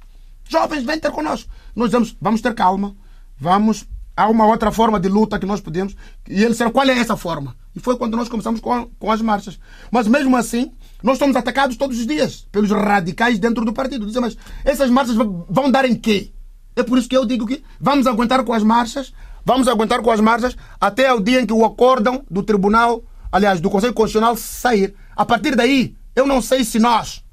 Jovens, 0.50 0.82
vem 0.82 0.98
ter 0.98 1.12
connosco. 1.12 1.48
Nós 1.76 1.92
vamos, 1.92 2.16
vamos 2.20 2.40
ter 2.40 2.52
calma, 2.54 2.96
vamos 3.38 3.86
há 4.16 4.28
uma 4.28 4.46
outra 4.46 4.72
forma 4.72 4.98
de 4.98 5.08
luta 5.08 5.38
que 5.38 5.46
nós 5.46 5.60
podemos. 5.60 5.94
E 6.28 6.34
eles 6.34 6.52
disseram, 6.52 6.72
qual 6.72 6.86
é 6.86 6.98
essa 6.98 7.16
forma? 7.16 7.56
E 7.74 7.78
foi 7.78 7.96
quando 7.96 8.16
nós 8.16 8.28
começamos 8.28 8.60
com, 8.60 8.90
com 8.98 9.12
as 9.12 9.22
marchas. 9.22 9.60
Mas 9.92 10.08
mesmo 10.08 10.36
assim, 10.36 10.72
nós 11.02 11.18
somos 11.18 11.36
atacados 11.36 11.76
todos 11.76 11.98
os 11.98 12.06
dias 12.06 12.48
pelos 12.50 12.70
radicais 12.70 13.38
dentro 13.38 13.64
do 13.64 13.72
partido. 13.72 14.04
Dizem, 14.04 14.20
mas 14.20 14.36
essas 14.64 14.90
marchas 14.90 15.14
vão 15.14 15.70
dar 15.70 15.84
em 15.84 15.94
quê? 15.94 16.32
É 16.74 16.82
por 16.82 16.98
isso 16.98 17.08
que 17.08 17.16
eu 17.16 17.24
digo 17.24 17.46
que 17.46 17.62
vamos 17.80 18.08
aguentar 18.08 18.42
com 18.44 18.52
as 18.52 18.64
marchas, 18.64 19.12
vamos 19.44 19.68
aguentar 19.68 20.02
com 20.02 20.10
as 20.10 20.20
marchas 20.20 20.56
até 20.80 21.12
o 21.12 21.20
dia 21.20 21.40
em 21.40 21.46
que 21.46 21.52
o 21.52 21.64
acórdão 21.64 22.24
do 22.28 22.42
Tribunal, 22.42 23.04
aliás, 23.30 23.60
do 23.60 23.70
Conselho 23.70 23.94
Constitucional 23.94 24.36
sair. 24.36 24.94
A 25.14 25.24
partir 25.24 25.54
daí, 25.54 25.94
eu 26.14 26.26
não 26.26 26.42
sei 26.42 26.64
se 26.64 26.80
nós, 26.80 27.24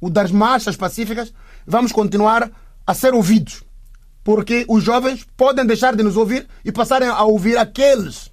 o 0.00 0.08
das 0.08 0.32
marchas 0.32 0.74
pacíficas, 0.74 1.32
vamos 1.66 1.92
continuar 1.92 2.50
a 2.86 2.94
ser 2.94 3.14
ouvidos. 3.14 3.62
Porque 4.24 4.64
os 4.68 4.82
jovens 4.82 5.26
podem 5.36 5.66
deixar 5.66 5.96
de 5.96 6.02
nos 6.02 6.16
ouvir 6.16 6.46
e 6.64 6.70
passarem 6.70 7.08
a 7.08 7.22
ouvir 7.24 7.58
aqueles 7.58 8.30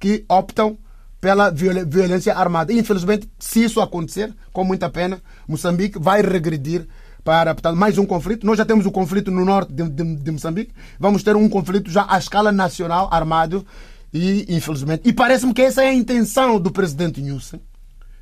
que 0.00 0.24
optam 0.28 0.76
pela 1.20 1.50
violência 1.50 2.34
armada. 2.34 2.72
Infelizmente, 2.72 3.28
se 3.38 3.64
isso 3.64 3.80
acontecer, 3.80 4.34
com 4.52 4.64
muita 4.64 4.88
pena, 4.88 5.20
Moçambique 5.46 5.98
vai 5.98 6.22
regredir 6.22 6.86
para 7.24 7.54
portanto, 7.54 7.76
mais 7.76 7.98
um 7.98 8.06
conflito. 8.06 8.46
Nós 8.46 8.56
já 8.56 8.64
temos 8.64 8.86
o 8.86 8.90
conflito 8.90 9.30
no 9.30 9.44
norte 9.44 9.72
de, 9.72 9.88
de, 9.88 10.16
de, 10.16 10.30
Moçambique, 10.30 10.72
vamos 10.98 11.22
ter 11.22 11.36
um 11.36 11.48
conflito 11.48 11.90
já 11.90 12.06
à 12.08 12.18
escala 12.18 12.50
nacional, 12.50 13.08
armado, 13.12 13.66
e 14.12 14.46
infelizmente. 14.48 15.02
E 15.04 15.12
parece-me 15.12 15.52
que 15.52 15.62
essa 15.62 15.84
é 15.84 15.88
a 15.88 15.94
intenção 15.94 16.58
do 16.58 16.70
presidente 16.70 17.20
Newsom 17.20 17.58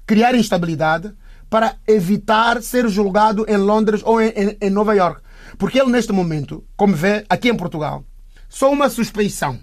criar 0.06 0.34
instabilidade 0.34 1.12
para 1.50 1.76
evitar 1.86 2.62
ser 2.62 2.88
julgado 2.88 3.44
em 3.48 3.56
Londres 3.56 4.02
ou 4.04 4.20
em, 4.20 4.28
em, 4.28 4.56
em 4.60 4.70
Nova 4.70 4.94
York. 4.94 5.20
Porque 5.58 5.80
ele, 5.80 5.90
neste 5.90 6.12
momento, 6.12 6.64
como 6.76 6.94
vê 6.94 7.24
aqui 7.28 7.48
em 7.48 7.56
Portugal, 7.56 8.04
só 8.48 8.72
uma 8.72 8.88
suspeição 8.88 9.58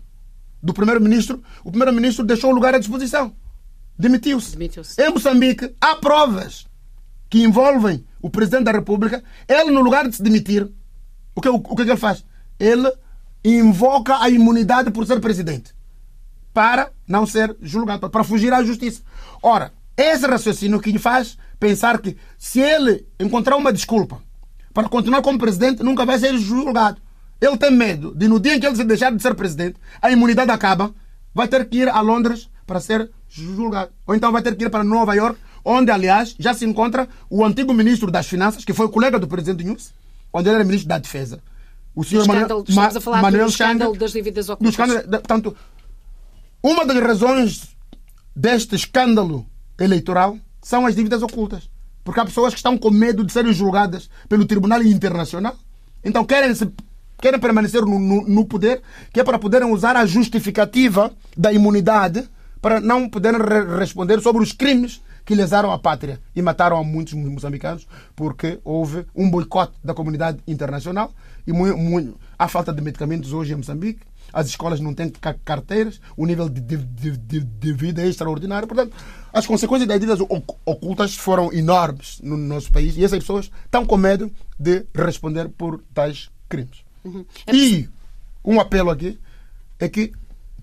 do 0.61 0.73
primeiro-ministro, 0.73 1.43
o 1.63 1.69
primeiro-ministro 1.69 2.25
deixou 2.25 2.51
o 2.51 2.55
lugar 2.55 2.73
à 2.73 2.79
disposição. 2.79 3.35
Demitiu-se. 3.97 4.51
Demitiu 4.51 4.83
em 4.97 5.09
Moçambique, 5.09 5.75
há 5.79 5.95
provas 5.95 6.65
que 7.29 7.43
envolvem 7.43 8.05
o 8.21 8.29
presidente 8.29 8.65
da 8.65 8.71
República. 8.71 9.23
Ele, 9.47 9.71
no 9.71 9.81
lugar 9.81 10.07
de 10.07 10.15
se 10.15 10.23
demitir, 10.23 10.69
o 11.35 11.41
que, 11.41 11.49
o, 11.49 11.55
o 11.55 11.75
que 11.75 11.81
ele 11.81 11.97
faz? 11.97 12.25
Ele 12.59 12.91
invoca 13.43 14.21
a 14.21 14.29
imunidade 14.29 14.91
por 14.91 15.05
ser 15.05 15.19
presidente 15.19 15.73
para 16.53 16.91
não 17.07 17.25
ser 17.25 17.55
julgado, 17.61 18.09
para 18.09 18.23
fugir 18.23 18.53
à 18.53 18.63
justiça. 18.63 19.01
Ora, 19.41 19.73
esse 19.97 20.25
raciocínio 20.25 20.79
que 20.79 20.91
lhe 20.91 20.99
faz 20.99 21.37
pensar 21.59 21.99
que 21.99 22.15
se 22.37 22.59
ele 22.59 23.07
encontrar 23.19 23.57
uma 23.57 23.73
desculpa 23.73 24.21
para 24.73 24.89
continuar 24.89 25.21
como 25.21 25.37
presidente, 25.37 25.83
nunca 25.83 26.05
vai 26.05 26.17
ser 26.17 26.37
julgado. 26.37 27.01
Ele 27.39 27.57
tem 27.57 27.71
medo 27.71 28.13
de 28.15 28.27
no 28.27 28.39
dia 28.39 28.55
em 28.55 28.59
que 28.59 28.65
ele 28.65 28.75
se 28.75 28.83
deixar 28.83 29.11
de 29.11 29.21
ser 29.21 29.35
presidente, 29.35 29.75
a 30.01 30.09
imunidade 30.09 30.49
acaba, 30.49 30.93
vai 31.33 31.47
ter 31.47 31.65
que 31.67 31.79
ir 31.79 31.89
a 31.89 31.99
Londres 32.01 32.49
para 32.65 32.79
ser 32.79 33.11
julgado. 33.29 33.91
Ou 34.07 34.15
então 34.15 34.31
vai 34.31 34.41
ter 34.41 34.55
que 34.55 34.65
ir 34.65 34.69
para 34.69 34.83
Nova 34.83 35.13
York, 35.13 35.37
onde, 35.65 35.91
aliás, 35.91 36.35
já 36.39 36.53
se 36.53 36.65
encontra 36.65 37.07
o 37.29 37.43
antigo 37.43 37.73
ministro 37.73 38.09
das 38.09 38.27
Finanças, 38.27 38.63
que 38.65 38.73
foi 38.73 38.89
colega 38.89 39.19
do 39.19 39.27
presidente 39.27 39.63
Nunes, 39.63 39.93
onde 40.31 40.49
ele 40.49 40.55
era 40.55 40.63
ministro 40.63 40.89
da 40.89 40.97
Defesa. 40.97 41.41
O 41.95 42.03
senhor 42.03 42.27
Manuel, 42.27 42.63
estamos 42.67 42.95
a 42.95 43.01
falar 43.01 43.21
Manuel 43.21 43.45
do 43.45 43.51
escândalo 43.51 43.95
das 43.95 44.11
dívidas 44.11 44.49
ocultas. 44.49 44.73
Escândalo, 44.73 45.09
portanto, 45.09 45.55
uma 46.61 46.85
das 46.85 46.97
razões 46.97 47.75
deste 48.35 48.75
escândalo 48.75 49.45
eleitoral 49.79 50.37
são 50.61 50.85
as 50.85 50.95
dívidas 50.95 51.21
ocultas. 51.21 51.69
Porque 52.03 52.19
há 52.19 52.25
pessoas 52.25 52.53
que 52.53 52.59
estão 52.59 52.77
com 52.77 52.89
medo 52.89 53.23
de 53.23 53.31
serem 53.31 53.53
julgadas 53.53 54.09
pelo 54.27 54.45
Tribunal 54.45 54.83
Internacional. 54.83 55.55
Então 56.03 56.25
querem 56.25 56.53
se 56.53 56.69
querem 57.21 57.39
permanecer 57.39 57.81
no, 57.81 57.97
no, 57.97 58.27
no, 58.27 58.45
poder, 58.45 58.81
que 59.13 59.19
é 59.19 59.23
para 59.23 59.39
poderem 59.39 59.71
usar 59.71 59.95
a 59.95 60.05
justificativa 60.05 61.13
da 61.37 61.53
imunidade 61.53 62.27
para 62.61 62.81
não 62.81 63.07
poderem 63.07 63.39
re 63.39 63.77
responder 63.77 64.19
sobre 64.19 64.43
os 64.43 64.51
crimes 64.51 65.01
que 65.25 65.33
lesaram 65.33 65.71
a 65.71 65.79
pátria 65.79 66.19
e 66.35 66.41
mataram 66.41 66.77
a 66.77 66.83
muitos 66.83 67.13
moçambicanos 67.13 67.87
porque 68.13 68.59
houve 68.63 69.05
um 69.15 69.29
boicote 69.29 69.73
da 69.81 69.93
comunidade 69.93 70.39
internacional 70.45 71.13
e 71.47 71.53
muito, 71.53 71.77
muito, 71.77 72.19
há 72.37 72.47
falta 72.47 72.73
de 72.73 72.81
medicamentos 72.81 73.31
hoje 73.31 73.53
em 73.53 73.57
Moçambique, 73.57 74.01
as 74.33 74.47
escolas 74.47 74.79
não 74.79 74.93
têm 74.95 75.11
carteiras, 75.45 76.01
o 76.17 76.25
nível 76.25 76.49
de, 76.49 76.59
de, 76.59 76.77
de, 77.17 77.39
de 77.39 77.73
vida 77.73 78.01
é 78.01 78.07
extraordinário. 78.07 78.67
Portanto, 78.67 78.95
as 79.31 79.45
consequências 79.45 79.87
das 79.87 79.99
dívidas 79.99 80.19
ocultas 80.65 81.15
foram 81.15 81.53
enormes 81.53 82.19
no 82.23 82.35
nosso 82.35 82.71
país 82.71 82.97
e 82.97 83.03
essas 83.05 83.19
pessoas 83.19 83.51
estão 83.65 83.85
com 83.85 83.95
medo 83.95 84.31
de 84.57 84.85
responder 84.95 85.49
por 85.49 85.83
tais 85.93 86.31
crimes. 86.49 86.83
Uhum. 87.05 87.23
É 87.45 87.55
e 87.55 87.89
um 88.43 88.59
apelo 88.59 88.89
aqui 88.89 89.19
é 89.79 89.87
que 89.87 90.11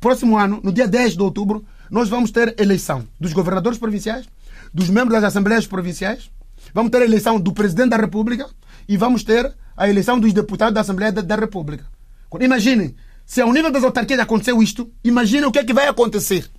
próximo 0.00 0.36
ano, 0.36 0.60
no 0.64 0.72
dia 0.72 0.88
10 0.88 1.14
de 1.14 1.22
outubro, 1.22 1.64
nós 1.90 2.08
vamos 2.08 2.30
ter 2.30 2.54
eleição 2.58 3.06
dos 3.20 3.32
governadores 3.32 3.78
provinciais, 3.78 4.26
dos 4.74 4.88
membros 4.88 5.12
das 5.12 5.24
assembleias 5.24 5.66
provinciais, 5.66 6.30
vamos 6.74 6.90
ter 6.90 7.02
a 7.02 7.04
eleição 7.04 7.38
do 7.38 7.52
presidente 7.52 7.90
da 7.90 7.96
República 7.96 8.48
e 8.88 8.96
vamos 8.96 9.22
ter 9.22 9.52
a 9.76 9.88
eleição 9.88 10.18
dos 10.18 10.32
deputados 10.32 10.74
da 10.74 10.80
Assembleia 10.80 11.12
da, 11.12 11.22
da 11.22 11.36
República. 11.36 11.84
Imaginem, 12.40 12.94
se 13.30 13.40
ao 13.40 13.52
nível 13.52 13.70
das 13.70 13.84
autarquias 13.84 14.18
aconteceu 14.18 14.60
isto, 14.60 14.90
imaginem 15.04 15.44
o 15.44 15.52
que 15.52 15.60
é 15.60 15.64
que 15.64 15.72
vai 15.72 15.86
acontecer 15.86 16.50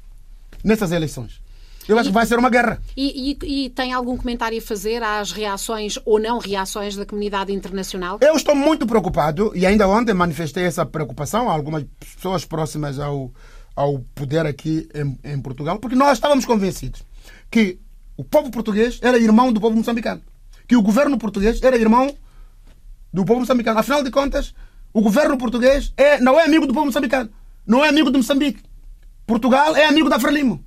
nessas 0.64 0.94
eleições. 0.94 1.42
Eu 1.86 2.00
acho 2.00 2.08
e, 2.08 2.12
que 2.12 2.14
vai 2.14 2.26
ser 2.26 2.40
uma 2.40 2.50
guerra. 2.50 2.82
E, 2.96 3.34
e, 3.44 3.66
e, 3.66 3.70
tem 3.72 3.92
algum 3.92 4.16
comentário 4.16 4.58
a 4.58 4.62
fazer 4.62 5.04
às 5.04 5.34
reações 5.34 6.00
ou 6.06 6.18
não 6.18 6.40
reações 6.40 6.96
da 6.96 7.06
comunidade 7.06 7.52
internacional? 7.52 8.20
Eu 8.22 8.38
estou 8.38 8.56
muito 8.56 8.88
preocupado 8.88 9.52
e 9.54 9.66
ainda 9.66 9.86
ontem 9.86 10.14
manifestei 10.14 10.64
essa 10.64 10.86
preocupação 10.86 11.50
a 11.50 11.52
algumas 11.52 11.84
pessoas 12.16 12.46
próximas 12.46 13.00
ao, 13.00 13.34
ao 13.76 14.00
poder 14.16 14.46
aqui 14.46 14.88
em, 14.96 15.34
em 15.34 15.42
Portugal, 15.42 15.78
porque 15.78 15.98
nós 15.98 16.14
estávamos 16.20 16.46
convencidos 16.46 17.04
que 17.52 17.80
o 18.16 18.24
povo 18.24 18.50
português 18.50 18.98
era 19.02 19.20
irmão 19.20 19.52
do 19.52 19.60
povo 19.60 19.76
moçambicano, 19.76 20.22
que 20.66 20.78
o 20.78 20.82
governo 20.82 21.18
português 21.18 21.62
era 21.62 21.76
irmão 21.76 22.16
do 23.14 23.26
povo 23.26 23.42
moçambicano. 23.42 23.78
Afinal 23.78 24.02
de 24.02 24.10
contas, 24.10 24.54
o 24.94 25.02
governo 25.02 25.38
português 25.38 25.94
é, 25.96 26.20
não 26.20 26.40
é 26.40 26.46
amigo 26.46 26.68
do 26.68 26.74
povo 26.74 26.86
moçambicano, 26.86 27.30
não 27.66 27.84
é 27.84 27.90
amigo 27.90 28.12
de 28.12 28.18
Moçambique. 28.18 28.64
Portugal 29.26 29.76
é 29.76 29.86
amigo 29.86 30.10
da 30.10 30.20
Frelimo. 30.20 30.66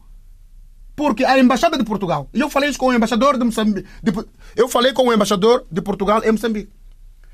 Porque 0.97 1.25
a 1.25 1.39
embaixada 1.39 1.77
de 1.77 1.85
Portugal, 1.85 2.29
e 2.33 2.41
eu 2.41 2.49
falei 2.49 2.71
isso 2.71 2.79
com 2.79 2.87
o 2.87 2.93
embaixador 2.93 3.37
de 3.37 3.45
Moçambique, 3.45 3.89
de, 4.03 4.13
eu 4.55 4.69
falei 4.69 4.93
com 4.93 5.09
o 5.09 5.13
embaixador 5.13 5.67
de 5.71 5.83
Portugal 5.83 6.23
em 6.25 6.33
Moçambique. 6.33 6.73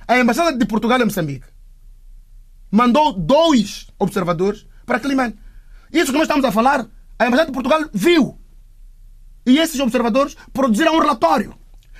A 0.09 0.19
embaixada 0.19 0.57
de 0.57 0.65
Portugal 0.67 1.01
em 1.01 1.05
Moçambique 1.05 1.47
mandou 2.71 3.13
dois 3.13 3.87
observadores 3.99 4.67
para 4.87 4.99
Climane. 4.99 5.39
Isso 5.93 6.07
que 6.07 6.19
nós 6.19 6.23
estamos 6.23 6.45
a 6.45 6.53
falar, 6.53 6.87
a 7.19 7.27
embaixada 7.27 7.51
de 7.51 7.53
Portugal 7.53 7.85
viu. 7.93 8.39
E 9.45 9.59
esses 9.59 9.79
observadores 9.79 10.37
produziram 10.53 10.95
um 10.97 11.01
relatório. 11.01 11.55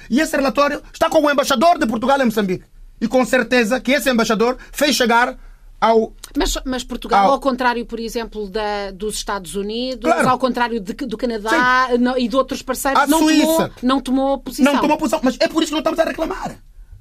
E 0.09 0.19
esse 0.19 0.35
relatório 0.35 0.83
está 0.93 1.11
com 1.11 1.23
o 1.23 1.31
embaixador 1.31 1.79
de 1.79 1.87
Portugal 1.87 2.21
em 2.21 2.25
Moçambique. 2.25 2.65
E 3.01 3.09
com 3.09 3.25
certeza 3.25 3.81
que 3.81 3.93
esse 3.93 4.11
embaixador 4.11 4.57
fez 4.73 4.95
chegar 4.95 5.37
ao, 5.81 6.13
mas, 6.37 6.59
mas, 6.67 6.85
Portugal, 6.85 7.27
ao, 7.27 7.33
ao 7.33 7.41
contrário, 7.41 7.87
por 7.87 7.99
exemplo, 7.99 8.49
da, 8.51 8.91
dos 8.91 9.15
Estados 9.15 9.55
Unidos, 9.55 10.11
claro. 10.11 10.29
ao 10.29 10.39
contrário 10.39 10.79
de, 10.79 10.93
do 10.93 11.17
Canadá 11.17 11.89
não, 11.99 12.19
e 12.19 12.29
de 12.29 12.37
outros 12.37 12.61
parceiros, 12.61 13.09
não 13.09 13.27
tomou, 13.27 13.71
não 13.83 14.01
tomou 14.01 14.39
posição. 14.39 14.73
Não 14.73 14.81
tomou 14.81 14.99
posição, 14.99 15.21
mas 15.23 15.39
é 15.41 15.49
por 15.49 15.63
isso 15.63 15.71
que 15.71 15.81
nós 15.81 15.81
estamos 15.81 15.99
a 15.99 16.05
reclamar. 16.05 16.57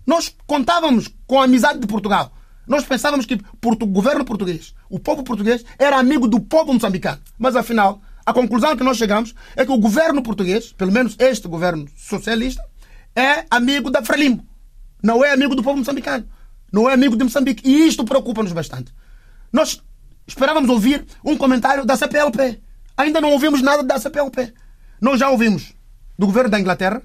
Nós 0.08 0.34
contávamos 0.48 1.10
com 1.28 1.42
a 1.42 1.44
amizade 1.44 1.80
de 1.80 1.88
Portugal. 1.88 2.32
Nós 2.66 2.86
pensávamos 2.86 3.26
que 3.26 3.34
o 3.36 3.86
governo 3.88 4.24
português, 4.24 4.74
o 4.90 5.00
povo 5.00 5.24
português, 5.24 5.66
era 5.78 5.98
amigo 5.98 6.28
do 6.28 6.40
povo 6.40 6.72
moçambicano. 6.74 7.20
Mas 7.38 7.56
afinal, 7.56 8.00
a 8.26 8.32
conclusão 8.32 8.78
que 8.78 8.84
nós 8.84 8.98
chegamos 8.98 9.34
é 9.56 9.66
que 9.66 9.72
o 9.72 9.78
governo 9.78 10.22
português, 10.22 10.72
pelo 10.72 10.92
menos 10.92 11.16
este 11.20 11.48
governo 11.48 11.86
socialista, 11.98 12.64
é 13.16 13.44
amigo 13.50 13.90
da 13.90 14.04
Frelimo. 14.04 14.48
Não 15.02 15.24
é 15.24 15.32
amigo 15.32 15.56
do 15.56 15.64
povo 15.64 15.78
moçambicano. 15.78 16.28
Não 16.72 16.90
é 16.90 16.94
amigo 16.94 17.16
de 17.16 17.24
Moçambique. 17.24 17.68
E 17.68 17.88
isto 17.88 18.04
preocupa-nos 18.04 18.52
bastante. 18.52 18.94
Nós 19.52 19.82
esperávamos 20.28 20.70
ouvir 20.70 21.06
um 21.24 21.36
comentário 21.36 21.86
da 21.86 21.96
CPLP. 21.96 22.62
Ainda 22.96 23.20
não 23.20 23.32
ouvimos 23.32 23.62
nada 23.62 23.82
da 23.82 23.98
CPLP. 23.98 24.54
Nós 25.02 25.20
já 25.20 25.30
ouvimos 25.30 25.74
do 26.18 26.26
governo 26.26 26.50
da 26.50 26.60
Inglaterra, 26.60 27.02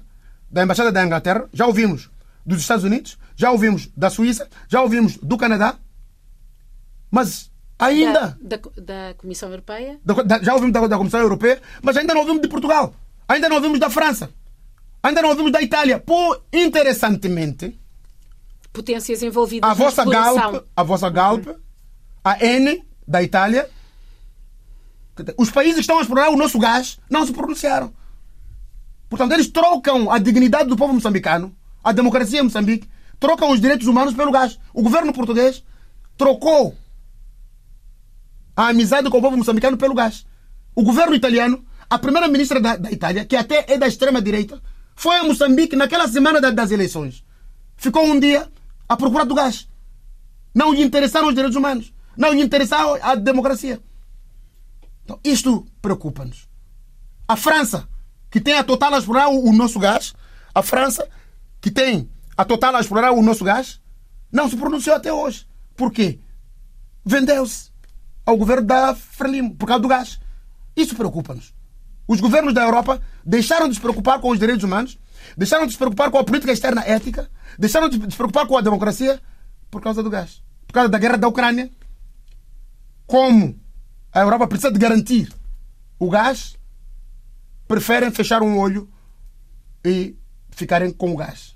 da 0.51 0.63
Embaixada 0.63 0.91
da 0.91 1.03
Inglaterra, 1.03 1.49
já 1.53 1.65
ouvimos 1.65 2.09
dos 2.45 2.59
Estados 2.59 2.83
Unidos, 2.83 3.17
já 3.35 3.49
ouvimos 3.51 3.89
da 3.95 4.09
Suíça, 4.09 4.47
já 4.67 4.81
ouvimos 4.81 5.17
do 5.17 5.37
Canadá, 5.37 5.75
mas 7.09 7.49
ainda. 7.79 8.37
Da, 8.41 8.57
da, 8.57 8.69
da 8.81 9.13
Comissão 9.15 9.49
Europeia? 9.49 9.99
Da, 10.03 10.39
já 10.43 10.53
ouvimos 10.53 10.73
da, 10.73 10.85
da 10.85 10.97
Comissão 10.97 11.21
Europeia, 11.21 11.61
mas 11.81 11.97
ainda 11.97 12.13
não 12.13 12.21
ouvimos 12.21 12.41
de 12.41 12.47
Portugal, 12.49 12.93
ainda 13.27 13.49
não 13.49 13.55
ouvimos 13.55 13.79
da 13.79 13.89
França, 13.89 14.29
ainda 15.01 15.21
não 15.21 15.29
ouvimos 15.29 15.51
da 15.51 15.61
Itália. 15.61 15.97
Por 15.97 16.43
interessantemente. 16.53 17.79
Potências 18.75 19.23
envolvidas 19.23 19.69
a 19.69 19.73
vossa 19.73 20.03
Galp, 20.03 20.65
a 20.75 20.83
vossa 20.83 21.09
Galp, 21.09 21.47
uhum. 21.47 21.55
a 22.21 22.45
N 22.45 22.83
da 23.07 23.23
Itália, 23.23 23.69
os 25.37 25.49
países 25.49 25.75
que 25.75 25.81
estão 25.81 25.97
a 25.97 26.01
explorar 26.01 26.29
o 26.29 26.35
nosso 26.35 26.59
gás 26.59 26.99
não 27.09 27.25
se 27.25 27.31
pronunciaram. 27.31 27.93
Portanto, 29.09 29.31
eles 29.31 29.47
trocam 29.47 30.11
a 30.11 30.19
dignidade 30.19 30.67
do 30.67 30.75
povo 30.75 30.93
moçambicano, 30.93 31.55
a 31.81 31.93
democracia 31.93 32.41
em 32.41 32.43
Moçambique, 32.43 32.89
trocam 33.17 33.49
os 33.51 33.61
direitos 33.61 33.87
humanos 33.87 34.13
pelo 34.13 34.31
gás. 34.31 34.59
O 34.73 34.83
governo 34.83 35.13
português 35.13 35.63
trocou 36.17 36.75
a 38.57 38.67
amizade 38.67 39.09
com 39.09 39.19
o 39.19 39.21
povo 39.21 39.37
moçambicano 39.37 39.77
pelo 39.77 39.95
gás. 39.95 40.25
O 40.75 40.83
governo 40.83 41.15
italiano, 41.15 41.65
a 41.89 41.97
primeira 41.97 42.27
ministra 42.27 42.59
da, 42.59 42.75
da 42.75 42.91
Itália, 42.91 43.23
que 43.23 43.37
até 43.37 43.63
é 43.69 43.77
da 43.77 43.87
extrema-direita, 43.87 44.61
foi 44.95 45.15
a 45.17 45.23
Moçambique 45.23 45.77
naquela 45.77 46.07
semana 46.09 46.41
da, 46.41 46.51
das 46.51 46.71
eleições. 46.71 47.23
Ficou 47.77 48.05
um 48.05 48.19
dia 48.19 48.49
à 48.87 48.97
procura 48.97 49.25
do 49.25 49.35
gás. 49.35 49.67
Não 50.53 50.73
lhe 50.73 50.81
interessaram 50.81 51.27
os 51.27 51.35
direitos 51.35 51.57
humanos. 51.57 51.93
Não 52.17 52.33
lhe 52.33 52.41
interessaram 52.41 52.97
a 53.01 53.15
democracia. 53.15 53.81
Então, 55.03 55.19
isto 55.23 55.65
preocupa-nos. 55.81 56.47
A 57.27 57.35
França 57.35 57.87
que 58.35 58.41
tem 58.41 58.55
a 58.55 58.65
Total 58.65 58.93
a 58.93 58.97
explorar 58.97 59.29
o, 59.29 59.53
nosso 59.53 59.79
gás, 59.79 60.13
a 60.53 60.61
França, 60.61 61.07
que 61.61 61.71
tem 61.71 62.09
a 62.35 62.43
Total 62.43 62.75
a 62.75 62.81
explorar 62.81 63.13
o 63.13 63.21
nosso 63.21 63.45
gás, 63.45 63.79
não 64.29 64.49
se 64.49 64.57
pronunciou 64.57 64.93
até 64.93 65.13
hoje. 65.13 65.47
Por 65.73 65.89
quê? 65.89 66.19
Vendeu-se 67.05 67.71
ao 68.25 68.35
governo 68.35 68.67
da 68.67 68.93
Frelimo 68.93 69.55
por 69.55 69.67
causa 69.67 69.81
do 69.81 69.87
gás. 69.87 70.19
Isso 70.75 70.97
preocupa-nos. 70.97 71.53
Os 72.05 72.19
governos 72.19 72.53
da 72.53 72.63
Europa 72.63 73.01
deixaram 73.25 73.69
de 73.69 73.75
se 73.75 73.79
preocupar 73.79 74.19
com 74.19 74.29
os 74.29 74.37
direitos 74.37 74.65
humanos, 74.65 74.99
deixaram 75.37 75.65
de 75.65 75.73
se 75.73 75.77
preocupar 75.77 76.09
com 76.09 76.17
a 76.17 76.23
política 76.23 76.51
externa 76.51 76.83
ética, 76.85 77.29
deixaram 77.57 77.89
de 77.89 77.95
se 77.95 78.17
preocupar 78.17 78.47
com 78.47 78.57
a 78.57 78.61
democracia 78.61 79.21
por 79.69 79.81
causa 79.81 80.01
do 80.01 80.09
gás. 80.09 80.41
Por 80.67 80.73
causa 80.73 80.89
da 80.89 80.97
guerra 80.97 81.17
da 81.17 81.27
Ucrânia. 81.27 81.71
Como 83.05 83.59
a 84.11 84.21
Europa 84.21 84.47
precisa 84.47 84.71
de 84.71 84.79
garantir 84.79 85.31
o 85.99 86.09
gás, 86.09 86.57
preferem 87.67 88.11
fechar 88.11 88.41
um 88.41 88.57
olho 88.57 88.89
e 89.83 90.15
ficarem 90.49 90.91
com 90.91 91.11
o 91.11 91.17
gás. 91.17 91.55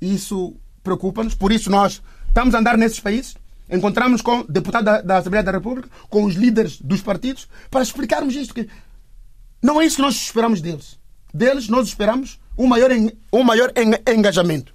Isso 0.00 0.56
preocupa-nos, 0.82 1.34
por 1.34 1.52
isso 1.52 1.70
nós 1.70 2.02
estamos 2.28 2.54
a 2.54 2.58
andar 2.58 2.78
nesses 2.78 3.00
países, 3.00 3.36
encontramos 3.68 4.22
com 4.22 4.44
deputados 4.48 4.84
da, 4.84 5.00
da, 5.00 5.18
Assembleia 5.18 5.42
da 5.42 5.52
República, 5.52 5.88
com 6.08 6.24
os 6.24 6.34
líderes 6.34 6.80
dos 6.80 7.02
partidos, 7.02 7.48
para 7.70 7.82
explicarmos 7.82 8.34
isto. 8.34 8.54
Que 8.54 8.68
não 9.60 9.80
é 9.80 9.86
isso 9.86 9.96
que 9.96 10.02
nós 10.02 10.14
esperamos 10.14 10.60
deles. 10.60 10.98
Deles 11.34 11.68
nós 11.68 11.88
esperamos 11.88 12.38
um 12.56 12.66
maior, 12.66 12.90
um 13.32 13.42
maior 13.42 13.72
engajamento. 14.06 14.72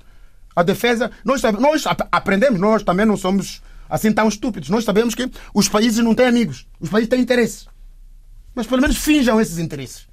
A 0.55 0.63
defesa, 0.63 1.11
nós, 1.23 1.41
nós 1.41 1.83
aprendemos, 2.11 2.59
nós 2.59 2.83
também 2.83 3.05
não 3.05 3.15
somos 3.15 3.61
assim 3.89 4.11
tão 4.11 4.27
estúpidos. 4.27 4.69
Nós 4.69 4.83
sabemos 4.83 5.15
que 5.15 5.29
os 5.53 5.67
países 5.67 6.03
não 6.03 6.15
têm 6.15 6.27
amigos, 6.27 6.67
os 6.79 6.89
países 6.89 7.09
têm 7.09 7.21
interesses. 7.21 7.67
Mas 8.53 8.67
pelo 8.67 8.81
menos 8.81 8.97
finjam 8.97 9.39
esses 9.39 9.57
interesses. 9.57 10.07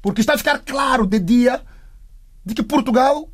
Porque 0.00 0.20
está 0.20 0.34
a 0.34 0.38
ficar 0.38 0.58
claro 0.58 1.06
de 1.06 1.18
dia 1.18 1.62
de 2.44 2.54
que 2.54 2.62
Portugal, 2.62 3.28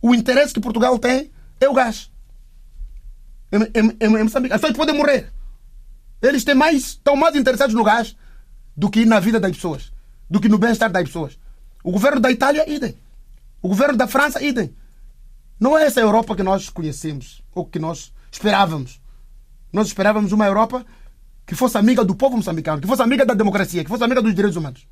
o 0.00 0.14
interesse 0.14 0.54
que 0.54 0.60
Portugal 0.60 0.98
tem 0.98 1.30
é 1.60 1.68
o 1.68 1.74
gás. 1.74 2.10
Em, 3.52 3.58
em, 3.80 3.96
em 4.00 4.24
Moçambique. 4.24 4.54
As 4.54 4.60
pessoas 4.60 4.76
podem 4.76 4.96
morrer. 4.96 5.32
Eles 6.20 6.44
têm 6.44 6.54
mais, 6.54 6.82
estão 6.82 7.14
mais 7.14 7.36
interessados 7.36 7.74
no 7.74 7.84
gás 7.84 8.16
do 8.76 8.90
que 8.90 9.04
na 9.04 9.20
vida 9.20 9.38
das 9.38 9.52
pessoas, 9.52 9.92
do 10.28 10.40
que 10.40 10.48
no 10.48 10.58
bem-estar 10.58 10.90
das 10.90 11.04
pessoas. 11.04 11.38
O 11.86 11.92
governo 11.92 12.18
da 12.18 12.32
Itália, 12.32 12.68
idem. 12.68 12.96
O 13.62 13.68
governo 13.68 13.96
da 13.96 14.08
França, 14.08 14.42
idem. 14.42 14.74
Não 15.58 15.78
é 15.78 15.84
essa 15.84 16.00
Europa 16.00 16.34
que 16.34 16.42
nós 16.42 16.68
conhecemos, 16.68 17.40
ou 17.54 17.64
que 17.64 17.78
nós 17.78 18.12
esperávamos. 18.28 19.00
Nós 19.72 19.86
esperávamos 19.86 20.32
uma 20.32 20.44
Europa 20.46 20.84
que 21.46 21.54
fosse 21.54 21.78
amiga 21.78 22.04
do 22.04 22.16
povo 22.16 22.36
moçambicano, 22.36 22.80
que 22.80 22.88
fosse 22.88 23.02
amiga 23.02 23.24
da 23.24 23.34
democracia, 23.34 23.84
que 23.84 23.88
fosse 23.88 24.02
amiga 24.02 24.20
dos 24.20 24.34
direitos 24.34 24.56
humanos. 24.56 24.84